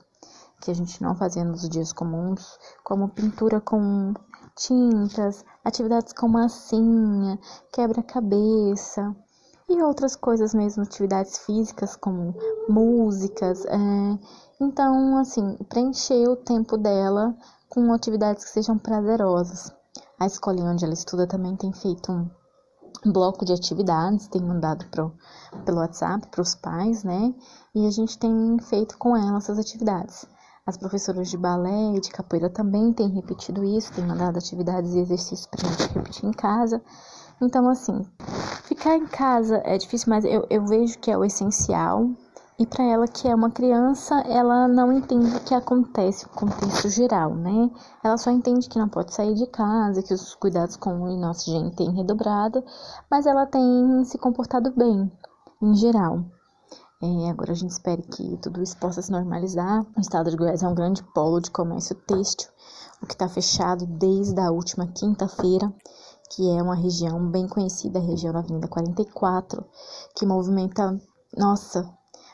[0.60, 4.14] que a gente não fazia nos dias comuns, como pintura com
[4.56, 7.38] tintas, atividades com massinha,
[7.72, 9.14] quebra-cabeça,
[9.68, 12.34] e outras coisas mesmo, atividades físicas como
[12.68, 13.64] músicas.
[13.66, 14.18] É...
[14.60, 17.34] Então, assim, preencher o tempo dela
[17.68, 19.72] com atividades que sejam prazerosas.
[20.18, 22.30] A escola onde ela estuda também tem feito um
[23.12, 25.12] bloco de atividades, tem mandado pro,
[25.64, 27.34] pelo WhatsApp para os pais, né?
[27.74, 30.26] E a gente tem feito com ela essas atividades.
[30.66, 35.00] As professoras de balé e de capoeira também têm repetido isso, têm mandado atividades e
[35.00, 36.82] exercícios para a gente repetir em casa.
[37.40, 38.02] Então, assim,
[38.62, 42.08] ficar em casa é difícil, mas eu, eu vejo que é o essencial,
[42.56, 46.88] E para ela que é uma criança, ela não entende o que acontece, o contexto
[46.88, 47.68] geral, né?
[48.02, 51.50] Ela só entende que não pode sair de casa, que os cuidados com o nosso
[51.50, 52.62] gente têm redobrado,
[53.10, 55.10] mas ela tem se comportado bem,
[55.60, 56.24] em geral.
[57.04, 59.84] É, agora a gente espera que tudo isso possa se normalizar.
[59.94, 62.48] O estado de Goiás é um grande polo de comércio têxtil,
[63.02, 65.70] o que está fechado desde a última quinta-feira,
[66.30, 69.62] que é uma região bem conhecida, a região da Avenida 44,
[70.16, 70.98] que movimenta,
[71.36, 71.86] nossa,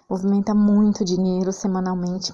[0.08, 2.32] movimenta muito dinheiro semanalmente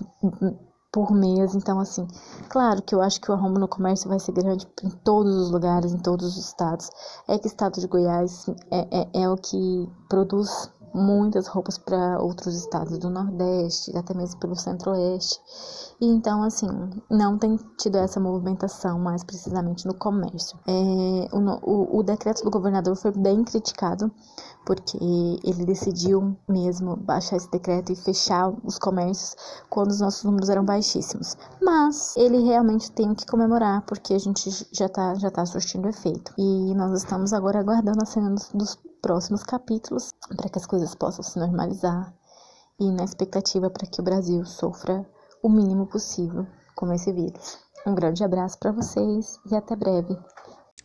[0.97, 1.55] por mês.
[1.55, 2.07] Então, assim,
[2.51, 5.51] claro que eu acho que o arrombo no comércio vai ser grande em todos os
[5.51, 6.91] lugares, em todos os estados.
[7.29, 12.19] É que o estado de Goiás é, é, é o que produz muitas roupas para
[12.21, 15.39] outros estados do Nordeste, até mesmo pelo Centro-Oeste.
[16.01, 16.69] E então, assim,
[17.11, 20.59] não tem tido essa movimentação mais precisamente no comércio.
[20.67, 24.11] É, o, o, o decreto do governador foi bem criticado,
[24.65, 24.99] porque
[25.45, 29.37] ele decidiu mesmo baixar esse decreto e fechar os comércios
[29.71, 31.37] quando os nossos números eram baixíssimos.
[31.63, 36.33] Mas ele realmente tem que comemorar, porque a gente já está já tá surtindo efeito.
[36.37, 40.93] E nós estamos agora aguardando a cena dos, dos próximos capítulos para que as coisas
[40.97, 42.13] possam se normalizar
[42.81, 45.09] e na expectativa para que o Brasil sofra
[45.41, 46.45] o mínimo possível
[46.75, 47.57] com esse vírus.
[47.87, 50.19] Um grande abraço para vocês e até breve.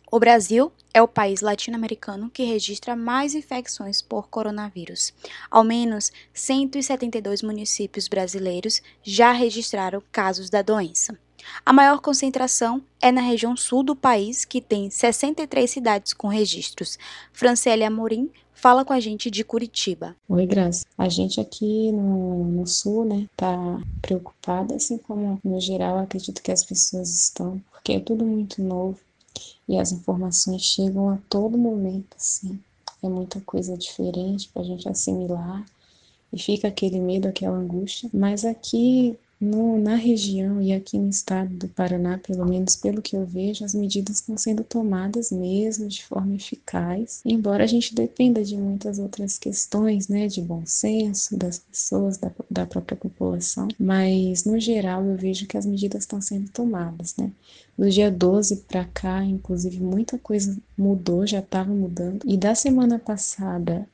[0.08, 5.12] O Brasil é o país latino-americano que registra mais infecções por coronavírus.
[5.50, 11.18] Ao menos 172 municípios brasileiros já registraram casos da doença.
[11.64, 16.98] A maior concentração é na região sul do país, que tem 63 cidades com registros.
[17.32, 20.14] Franciele Amorim fala com a gente de Curitiba.
[20.28, 20.84] Oi, Graça.
[20.96, 26.52] A gente aqui no, no sul, né, tá preocupada, assim como no geral acredito que
[26.52, 28.98] as pessoas estão, porque é tudo muito novo
[29.68, 32.60] e as informações chegam a todo momento, assim.
[33.02, 35.64] É muita coisa diferente para a gente assimilar
[36.32, 38.08] e fica aquele medo, aquela angústia.
[38.12, 43.16] Mas aqui no, na região e aqui no estado do Paraná, pelo menos pelo que
[43.16, 48.44] eu vejo, as medidas estão sendo tomadas mesmo de forma eficaz, embora a gente dependa
[48.44, 54.44] de muitas outras questões, né, de bom senso das pessoas, da, da própria população, mas
[54.44, 57.32] no geral eu vejo que as medidas estão sendo tomadas, né.
[57.76, 62.96] Do dia 12 para cá, inclusive, muita coisa mudou, já estava mudando, e da semana
[62.96, 63.88] passada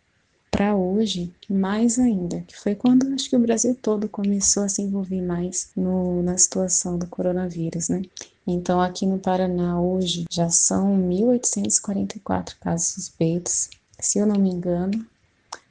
[0.51, 4.83] para hoje, mais ainda, que foi quando acho que o Brasil todo começou a se
[4.83, 8.03] envolver mais no, na situação do coronavírus, né?
[8.47, 13.69] Então, aqui no Paraná, hoje, já são 1.844 casos suspeitos.
[14.01, 15.07] Se eu não me engano,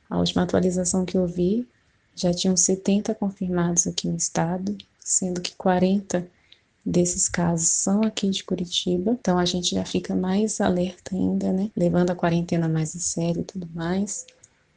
[0.10, 1.68] a última atualização que eu vi,
[2.16, 6.28] já tinham 70 confirmados aqui no estado, sendo que 40
[6.86, 9.18] desses casos são aqui de Curitiba.
[9.20, 11.70] Então, a gente já fica mais alerta ainda, né?
[11.76, 14.26] Levando a quarentena mais a sério e tudo mais.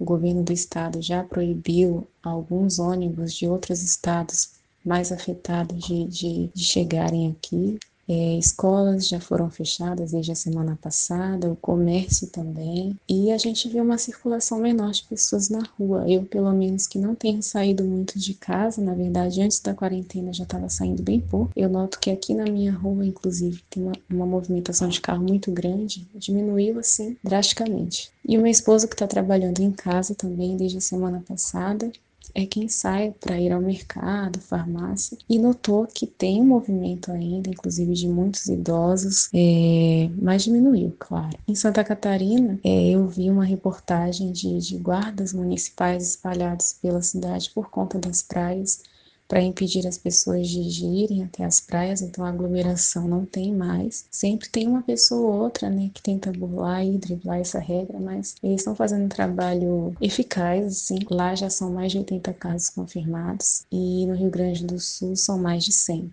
[0.01, 6.51] O governo do estado já proibiu alguns ônibus de outros estados mais afetados de, de,
[6.55, 7.78] de chegarem aqui.
[8.12, 13.68] É, escolas já foram fechadas desde a semana passada, o comércio também, e a gente
[13.68, 16.04] vê uma circulação menor de pessoas na rua.
[16.08, 20.32] Eu, pelo menos, que não tenho saído muito de casa, na verdade, antes da quarentena
[20.32, 21.52] já estava saindo bem pouco.
[21.54, 25.52] Eu noto que aqui na minha rua, inclusive, tem uma, uma movimentação de carro muito
[25.52, 28.11] grande, diminuiu assim drasticamente.
[28.26, 31.92] E o meu esposo, que está trabalhando em casa também desde a semana passada,
[32.35, 37.51] é quem sai para ir ao mercado, farmácia, e notou que tem um movimento ainda,
[37.51, 41.37] inclusive de muitos idosos, é, mas diminuiu, claro.
[41.47, 47.51] Em Santa Catarina, é, eu vi uma reportagem de, de guardas municipais espalhados pela cidade
[47.51, 48.83] por conta das praias
[49.31, 54.05] para impedir as pessoas de irem até as praias, então a aglomeração não tem mais.
[54.11, 58.35] Sempre tem uma pessoa ou outra, né, que tenta burlar e driblar essa regra, mas
[58.43, 60.99] eles estão fazendo um trabalho eficaz, assim.
[61.09, 65.39] Lá já são mais de 80 casos confirmados e no Rio Grande do Sul são
[65.39, 66.11] mais de 100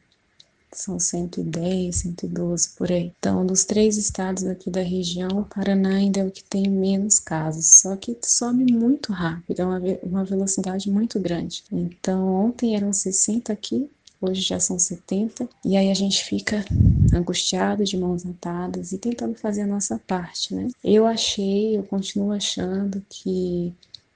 [0.72, 3.14] são 110, 112 por aí.
[3.18, 7.80] Então, dos três estados aqui da região, Paraná ainda é o que tem menos casos,
[7.80, 11.64] só que sobe muito rápido, é uma, uma velocidade muito grande.
[11.72, 13.90] Então, ontem eram 60 aqui,
[14.22, 16.66] hoje já são 70, e aí a gente fica
[17.14, 20.68] angustiado, de mãos atadas e tentando fazer a nossa parte, né?
[20.84, 23.74] Eu achei, eu continuo achando que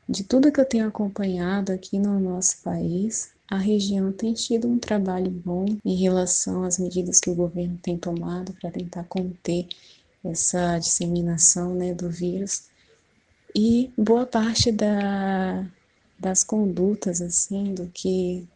[0.08, 4.80] de tudo que eu tenho acompanhado aqui no nosso país, a região tem tido um
[4.80, 9.68] trabalho bom em relação às medidas que o governo tem tomado para tentar conter
[10.24, 12.70] essa disseminação né, do vírus.
[13.54, 15.68] E boa parte da,
[16.18, 18.48] das condutas, assim, do que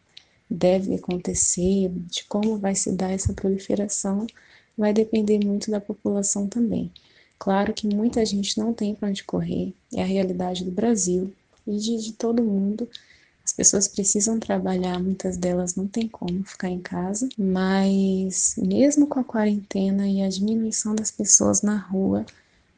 [0.48, 4.26] deve acontecer, de como vai se dar essa proliferação,
[4.78, 6.90] vai depender muito da população também.
[7.38, 11.34] Claro que muita gente não tem para onde correr, é a realidade do Brasil
[11.66, 12.88] e de, de todo mundo,
[13.46, 19.20] As pessoas precisam trabalhar, muitas delas não têm como ficar em casa, mas mesmo com
[19.20, 22.26] a quarentena e a diminuição das pessoas na rua,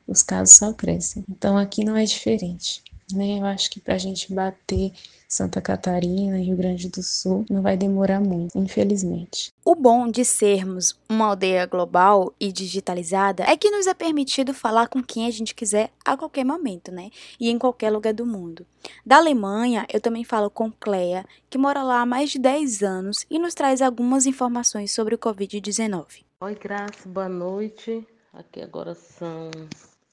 [0.07, 1.25] os casos só crescem.
[1.27, 2.83] Então aqui não é diferente.
[3.13, 3.39] Né?
[3.39, 4.93] Eu acho que para a gente bater
[5.29, 9.53] Santa Catarina e Rio Grande do Sul não vai demorar muito, infelizmente.
[9.65, 14.89] O bom de sermos uma aldeia global e digitalizada é que nos é permitido falar
[14.89, 17.11] com quem a gente quiser a qualquer momento, né?
[17.39, 18.67] E em qualquer lugar do mundo.
[19.05, 23.27] Da Alemanha, eu também falo com Cleia, que mora lá há mais de 10 anos
[23.31, 26.25] e nos traz algumas informações sobre o Covid-19.
[26.41, 28.07] Oi, Graça, boa noite.
[28.33, 29.51] Aqui agora são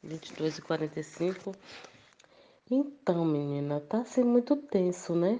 [0.05, 1.55] 22h45.
[2.69, 5.39] Então, menina, tá sendo muito tenso, né?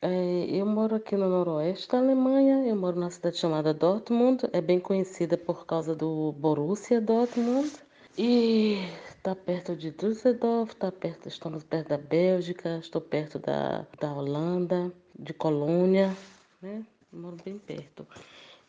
[0.00, 4.60] É, eu moro aqui no noroeste da Alemanha, eu moro na cidade chamada Dortmund, é
[4.60, 7.70] bem conhecida por causa do Borussia Dortmund.
[8.18, 8.78] E
[9.22, 14.92] tá perto de Düsseldorf, tá perto, estamos perto da Bélgica, estou perto da, da Holanda,
[15.16, 16.12] de Colônia,
[16.60, 16.84] né?
[17.12, 18.04] Moro bem perto.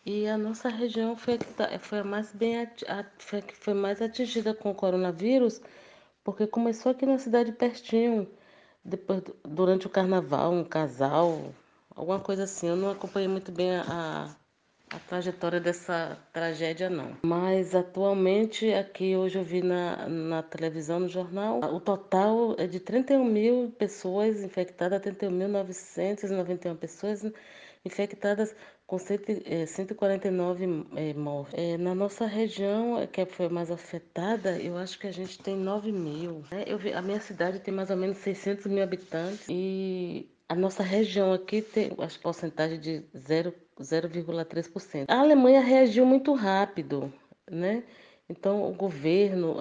[0.06, 2.70] E a nossa região foi, tá, foi a mais bem
[3.18, 5.60] foi, foi mais atingida com o coronavírus
[6.24, 8.28] porque começou aqui na cidade pertinho,
[8.84, 11.54] depois durante o carnaval, um casal,
[11.96, 12.68] alguma coisa assim.
[12.68, 14.36] Eu não acompanhei muito bem a,
[14.90, 17.18] a trajetória dessa tragédia, não.
[17.24, 22.80] Mas atualmente, aqui hoje eu vi na, na televisão, no jornal, o total é de
[22.80, 27.24] 31 mil pessoas infectadas, 31.991 pessoas
[27.86, 28.56] infectadas
[28.86, 31.54] com 149 é, é, mortes.
[31.58, 35.56] É, na nossa região, é, que foi mais afetada, eu acho que a gente tem
[35.56, 36.44] 9 mil.
[36.52, 36.64] Né?
[36.68, 40.84] Eu vi, a minha cidade tem mais ou menos 600 mil habitantes e a nossa
[40.84, 45.06] região aqui tem a porcentagem de 0,3%.
[45.08, 47.12] A Alemanha reagiu muito rápido,
[47.50, 47.84] né?
[48.30, 49.56] Então, o governo,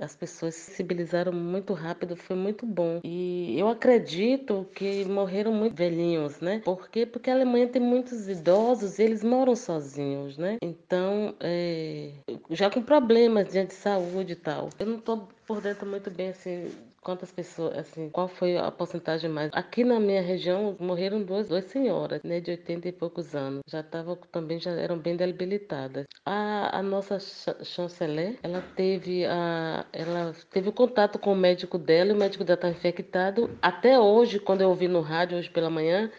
[0.00, 3.00] as pessoas se sensibilizaram muito rápido, foi muito bom.
[3.04, 6.60] E eu acredito que morreram muito velhinhos, né?
[6.64, 7.06] Por quê?
[7.06, 10.58] Porque a Alemanha tem muitos idosos e eles moram sozinhos, né?
[10.62, 12.12] Então, é,
[12.50, 14.68] já com problemas de saúde e tal.
[14.78, 16.70] Eu não estou por dentro muito bem assim
[17.06, 19.48] quantas pessoas, assim, qual foi a porcentagem mais.
[19.52, 23.60] Aqui na minha região morreram duas, duas senhoras, né, de 80 e poucos anos.
[23.68, 26.04] Já estavam também, já eram bem debilitadas.
[26.24, 27.20] A, a nossa
[27.62, 32.56] chanceler, ela teve a, ela teve contato com o médico dela, e o médico dela
[32.56, 33.56] está infectado.
[33.62, 36.10] Até hoje, quando eu ouvi no rádio, hoje pela manhã,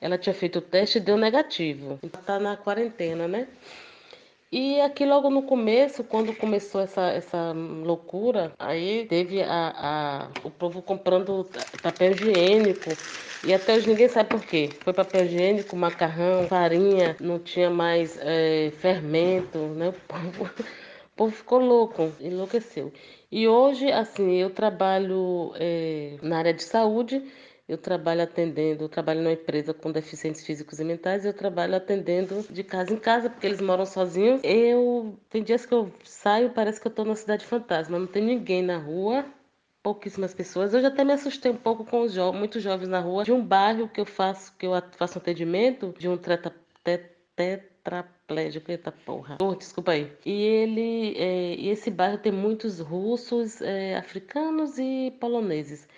[0.00, 1.98] ela tinha feito o teste e deu negativo.
[2.02, 3.48] Está na quarentena, né?
[4.52, 10.50] E aqui logo no começo, quando começou essa, essa loucura, aí teve a, a, o
[10.50, 11.48] povo comprando
[11.82, 12.90] papel higiênico.
[13.46, 14.68] E até hoje ninguém sabe por quê.
[14.80, 19.88] Foi papel higiênico, macarrão, farinha, não tinha mais é, fermento, né?
[19.88, 22.92] O povo, o povo ficou louco, enlouqueceu.
[23.30, 27.22] E hoje, assim, eu trabalho é, na área de saúde
[27.72, 32.44] eu trabalho atendendo, eu trabalho numa empresa com deficientes físicos e mentais, eu trabalho atendendo
[32.50, 34.42] de casa em casa, porque eles moram sozinhos.
[34.44, 38.22] Eu tem dias que eu saio, parece que eu estou numa cidade fantasma, não tem
[38.22, 39.24] ninguém na rua,
[39.82, 40.74] pouquíssimas pessoas.
[40.74, 43.32] Eu já até me assustei um pouco com os jovens, muitos jovens na rua, de
[43.32, 46.54] um bairro que eu faço, que eu faço atendimento, de um treta,
[47.34, 49.38] tetraplégico, eita porra.
[49.40, 50.12] Oh, desculpa aí.
[50.26, 55.88] E ele, é, e esse bairro tem muitos russos, é, africanos e poloneses.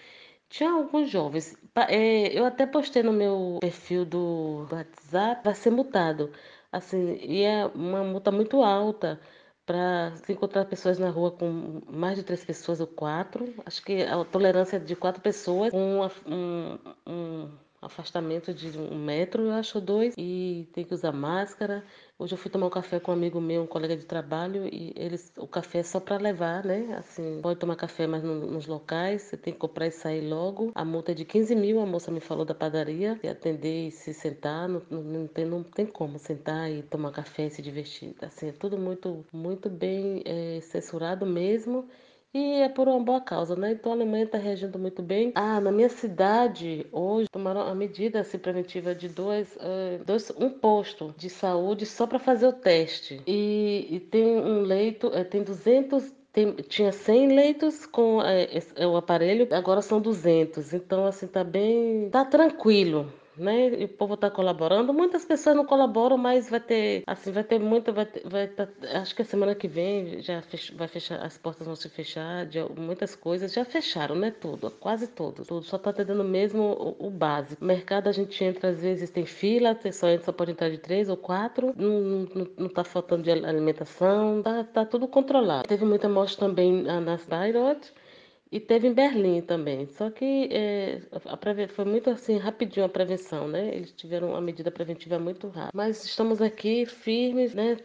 [0.55, 1.57] Tinha alguns jovens.
[1.89, 6.33] É, eu até postei no meu perfil do WhatsApp para ser multado.
[6.71, 9.21] Assim, e é uma multa muito alta
[9.67, 13.53] para se encontrar pessoas na rua com mais de três pessoas ou quatro.
[13.67, 17.51] Acho que a tolerância é de quatro pessoas com um, um
[17.85, 21.85] afastamento de um metro, eu acho, dois, e tem que usar máscara.
[22.19, 24.93] Hoje eu fui tomar um café com um amigo meu, um colega de trabalho, e
[24.97, 26.95] eles, o café é só para levar, né?
[26.99, 30.71] Assim, pode tomar café, mas no, nos locais, você tem que comprar e sair logo.
[30.75, 33.91] A multa é de 15 mil, a moça me falou da padaria, e atender e
[33.91, 38.15] se sentar, não, não, tem, não tem como sentar e tomar café e se divertir.
[38.23, 41.89] Assim, é tudo muito, muito bem é, censurado mesmo.
[42.35, 43.71] E é por uma boa causa, né?
[43.71, 45.31] Então a Alemanha está reagindo muito bem.
[45.37, 50.51] Ah, na minha cidade, hoje, tomaram a medida assim, preventiva de dois, uh, dois, um
[50.51, 53.23] posto de saúde só para fazer o teste.
[53.25, 58.85] E, e tem um leito, uh, tem 200 tem, tinha 100 leitos com é, é,
[58.85, 60.75] o aparelho, agora são 200.
[60.75, 62.11] Então, assim, tá bem.
[62.11, 63.69] tá tranquilo né?
[63.81, 64.93] E o povo está colaborando.
[64.93, 68.69] Muitas pessoas não colaboram, mas vai ter, assim, vai ter muita, vai, ter, vai tá,
[68.95, 72.47] acho que a semana que vem já fech, vai fechar, as portas vão se fechar,
[72.47, 74.31] de, muitas coisas já fecharam, né?
[74.31, 75.65] Tudo, quase tudo, tudo.
[75.65, 77.65] Só está atendendo mesmo o, o, básico.
[77.65, 81.09] Mercado a gente entra às vezes tem fila, só entra, só pode entrar de três
[81.09, 81.75] ou quatro.
[81.77, 85.69] Não, não tá faltando de alimentação, tá, tá tudo controlado.
[85.69, 87.93] Teve muita morte também nas Bayreuth
[88.55, 89.89] E teve em Berlim também.
[89.89, 93.75] Só que é, a foi muito assim, rapidinho a prevenção, né?
[93.75, 95.73] Eles tiveram uma medida preventiva muito rápida.
[95.75, 97.77] Mas estamos aqui firmes, né?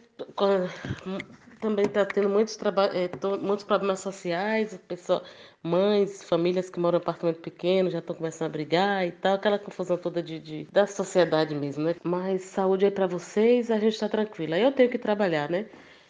[1.60, 2.56] também está tendo muitos,
[2.94, 5.24] é, muitos problemas sociais, pessoa,
[5.60, 9.58] mães, famílias que moram em apartamento pequeno já estão começando a brigar e tal, aquela
[9.58, 11.96] confusão toda de, de da sociedade mesmo, né?
[12.04, 14.56] Mas saúde aí para vocês, a gente está tranquila.
[14.56, 15.66] Eu tenho que trabalhar, né?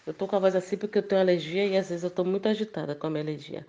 [0.07, 2.25] Eu tô com a voz assim porque eu tenho alergia e às vezes eu tô
[2.25, 3.65] muito agitada com a minha alergia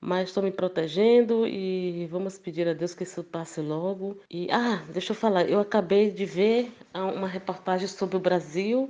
[0.00, 4.20] mas estou me protegendo e vamos pedir a Deus que isso passe logo.
[4.30, 8.88] E ah, deixa eu falar, eu acabei de ver uma reportagem sobre o Brasil.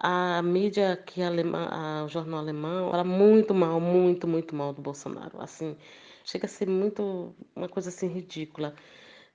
[0.00, 5.40] A mídia aqui alemã, o jornal alemão, fala muito mal, muito, muito mal do Bolsonaro.
[5.40, 5.76] Assim,
[6.24, 8.74] chega a ser muito uma coisa assim ridícula.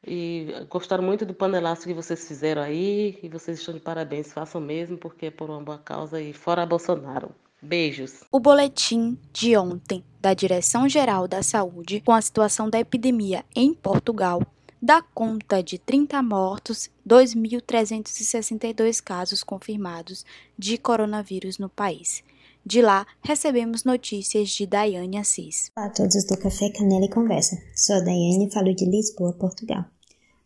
[0.06, 4.60] E gostaram muito do panelaço que vocês fizeram aí e vocês estão de parabéns, façam
[4.62, 7.34] mesmo porque é por uma boa causa e fora Bolsonaro.
[7.64, 8.26] Beijos.
[8.30, 14.42] O boletim de ontem da Direção-Geral da Saúde com a situação da epidemia em Portugal
[14.82, 20.26] dá conta de 30 mortos, 2.362 casos confirmados
[20.60, 22.22] de coronavírus no país.
[22.66, 25.72] De lá, recebemos notícias de Daiane Assis.
[25.78, 27.58] Olá a todos do Café Canela e Conversa.
[27.74, 29.86] Sou a Daiane e falo de Lisboa, Portugal.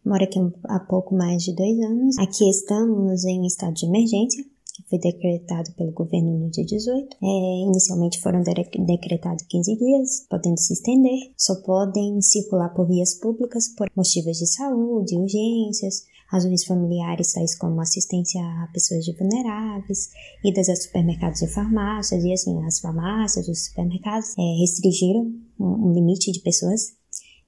[0.05, 2.17] Moro aqui há pouco mais de dois anos.
[2.19, 4.45] Aqui estamos em um estado de emergência
[4.89, 7.17] foi decretado pelo governo no dia 18.
[7.21, 7.27] É,
[7.67, 11.31] inicialmente foram decretados 15 dias, podendo se estender.
[11.37, 17.81] Só podem circular por vias públicas por motivos de saúde, urgências, razões familiares, tais como
[17.81, 20.09] assistência a pessoas vulneráveis,
[20.43, 25.93] idas a supermercados e farmácias, e assim, as farmácias, os supermercados é, restringiram um, um
[25.93, 26.96] limite de pessoas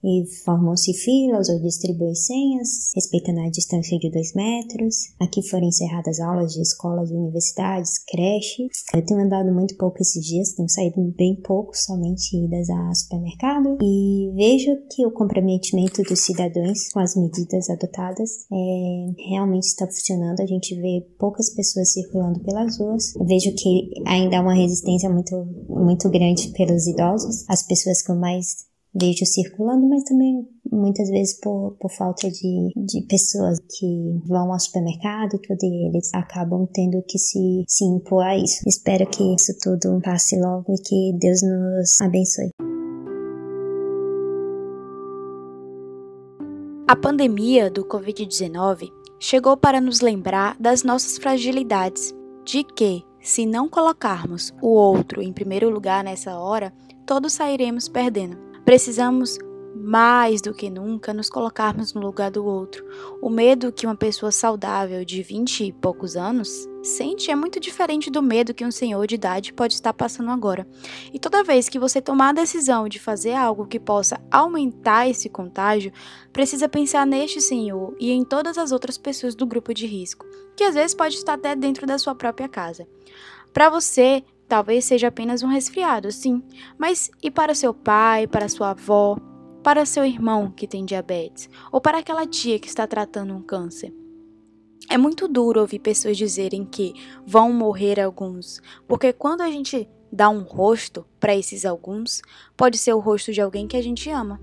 [0.03, 4.95] e formam-se filas ou distribuem senhas, respeitando a distância de dois metros.
[5.19, 8.83] Aqui foram encerradas aulas de escolas, universidades, creches.
[8.93, 13.77] Eu tenho andado muito pouco esses dias, tenho saído bem pouco, somente idas a supermercado.
[13.81, 20.39] E vejo que o comprometimento dos cidadãos com as medidas adotadas é, realmente está funcionando.
[20.39, 23.13] A gente vê poucas pessoas circulando pelas ruas.
[23.25, 25.35] vejo que ainda há uma resistência muito,
[25.67, 31.75] muito grande pelos idosos, as pessoas com mais vejo circulando, mas também muitas vezes por,
[31.79, 37.01] por falta de, de pessoas que vão ao supermercado e tudo, e eles acabam tendo
[37.07, 38.61] que se, se impor a isso.
[38.67, 42.49] Espero que isso tudo passe logo e que Deus nos abençoe.
[46.87, 48.89] A pandemia do Covid-19
[49.19, 55.31] chegou para nos lembrar das nossas fragilidades, de que, se não colocarmos o outro em
[55.31, 56.73] primeiro lugar nessa hora,
[57.05, 58.48] todos sairemos perdendo.
[58.69, 59.39] Precisamos
[59.75, 62.85] mais do que nunca nos colocarmos no lugar do outro.
[63.19, 68.11] O medo que uma pessoa saudável de 20 e poucos anos sente é muito diferente
[68.11, 70.67] do medo que um senhor de idade pode estar passando agora.
[71.11, 75.29] E toda vez que você tomar a decisão de fazer algo que possa aumentar esse
[75.29, 75.91] contágio,
[76.31, 80.63] precisa pensar neste senhor e em todas as outras pessoas do grupo de risco, que
[80.63, 82.87] às vezes pode estar até dentro da sua própria casa.
[83.51, 86.41] Para você, Talvez seja apenas um resfriado, sim,
[86.75, 89.15] mas e para seu pai, para sua avó,
[89.63, 93.93] para seu irmão que tem diabetes, ou para aquela tia que está tratando um câncer?
[94.89, 100.29] É muito duro ouvir pessoas dizerem que vão morrer alguns, porque quando a gente dá
[100.29, 102.19] um rosto para esses alguns,
[102.57, 104.41] pode ser o rosto de alguém que a gente ama.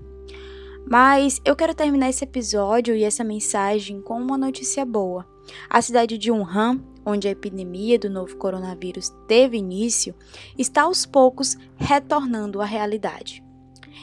[0.89, 5.27] Mas eu quero terminar esse episódio e essa mensagem com uma notícia boa.
[5.69, 10.13] A cidade de Wuhan onde a epidemia do novo coronavírus teve início,
[10.57, 13.41] está aos poucos retornando à realidade.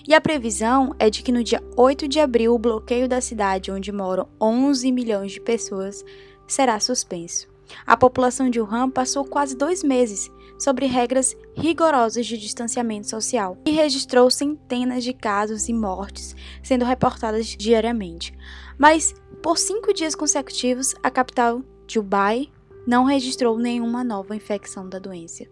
[0.09, 3.70] E a previsão é de que no dia 8 de abril o bloqueio da cidade,
[3.70, 6.02] onde moram 11 milhões de pessoas,
[6.47, 7.47] será suspenso.
[7.86, 13.70] A população de Wuhan passou quase dois meses sobre regras rigorosas de distanciamento social e
[13.70, 18.32] registrou centenas de casos e mortes sendo reportadas diariamente.
[18.78, 22.51] Mas, por cinco dias consecutivos, a capital, Dubai,
[22.86, 25.47] não registrou nenhuma nova infecção da doença.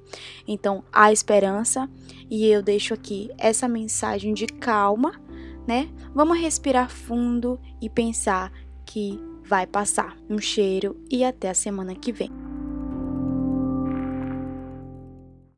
[0.47, 1.89] Então, há esperança
[2.31, 5.21] e eu deixo aqui essa mensagem de calma,
[5.67, 5.89] né?
[6.15, 8.53] Vamos respirar fundo e pensar
[8.85, 10.17] que vai passar.
[10.29, 12.42] Um cheiro e até a semana que vem.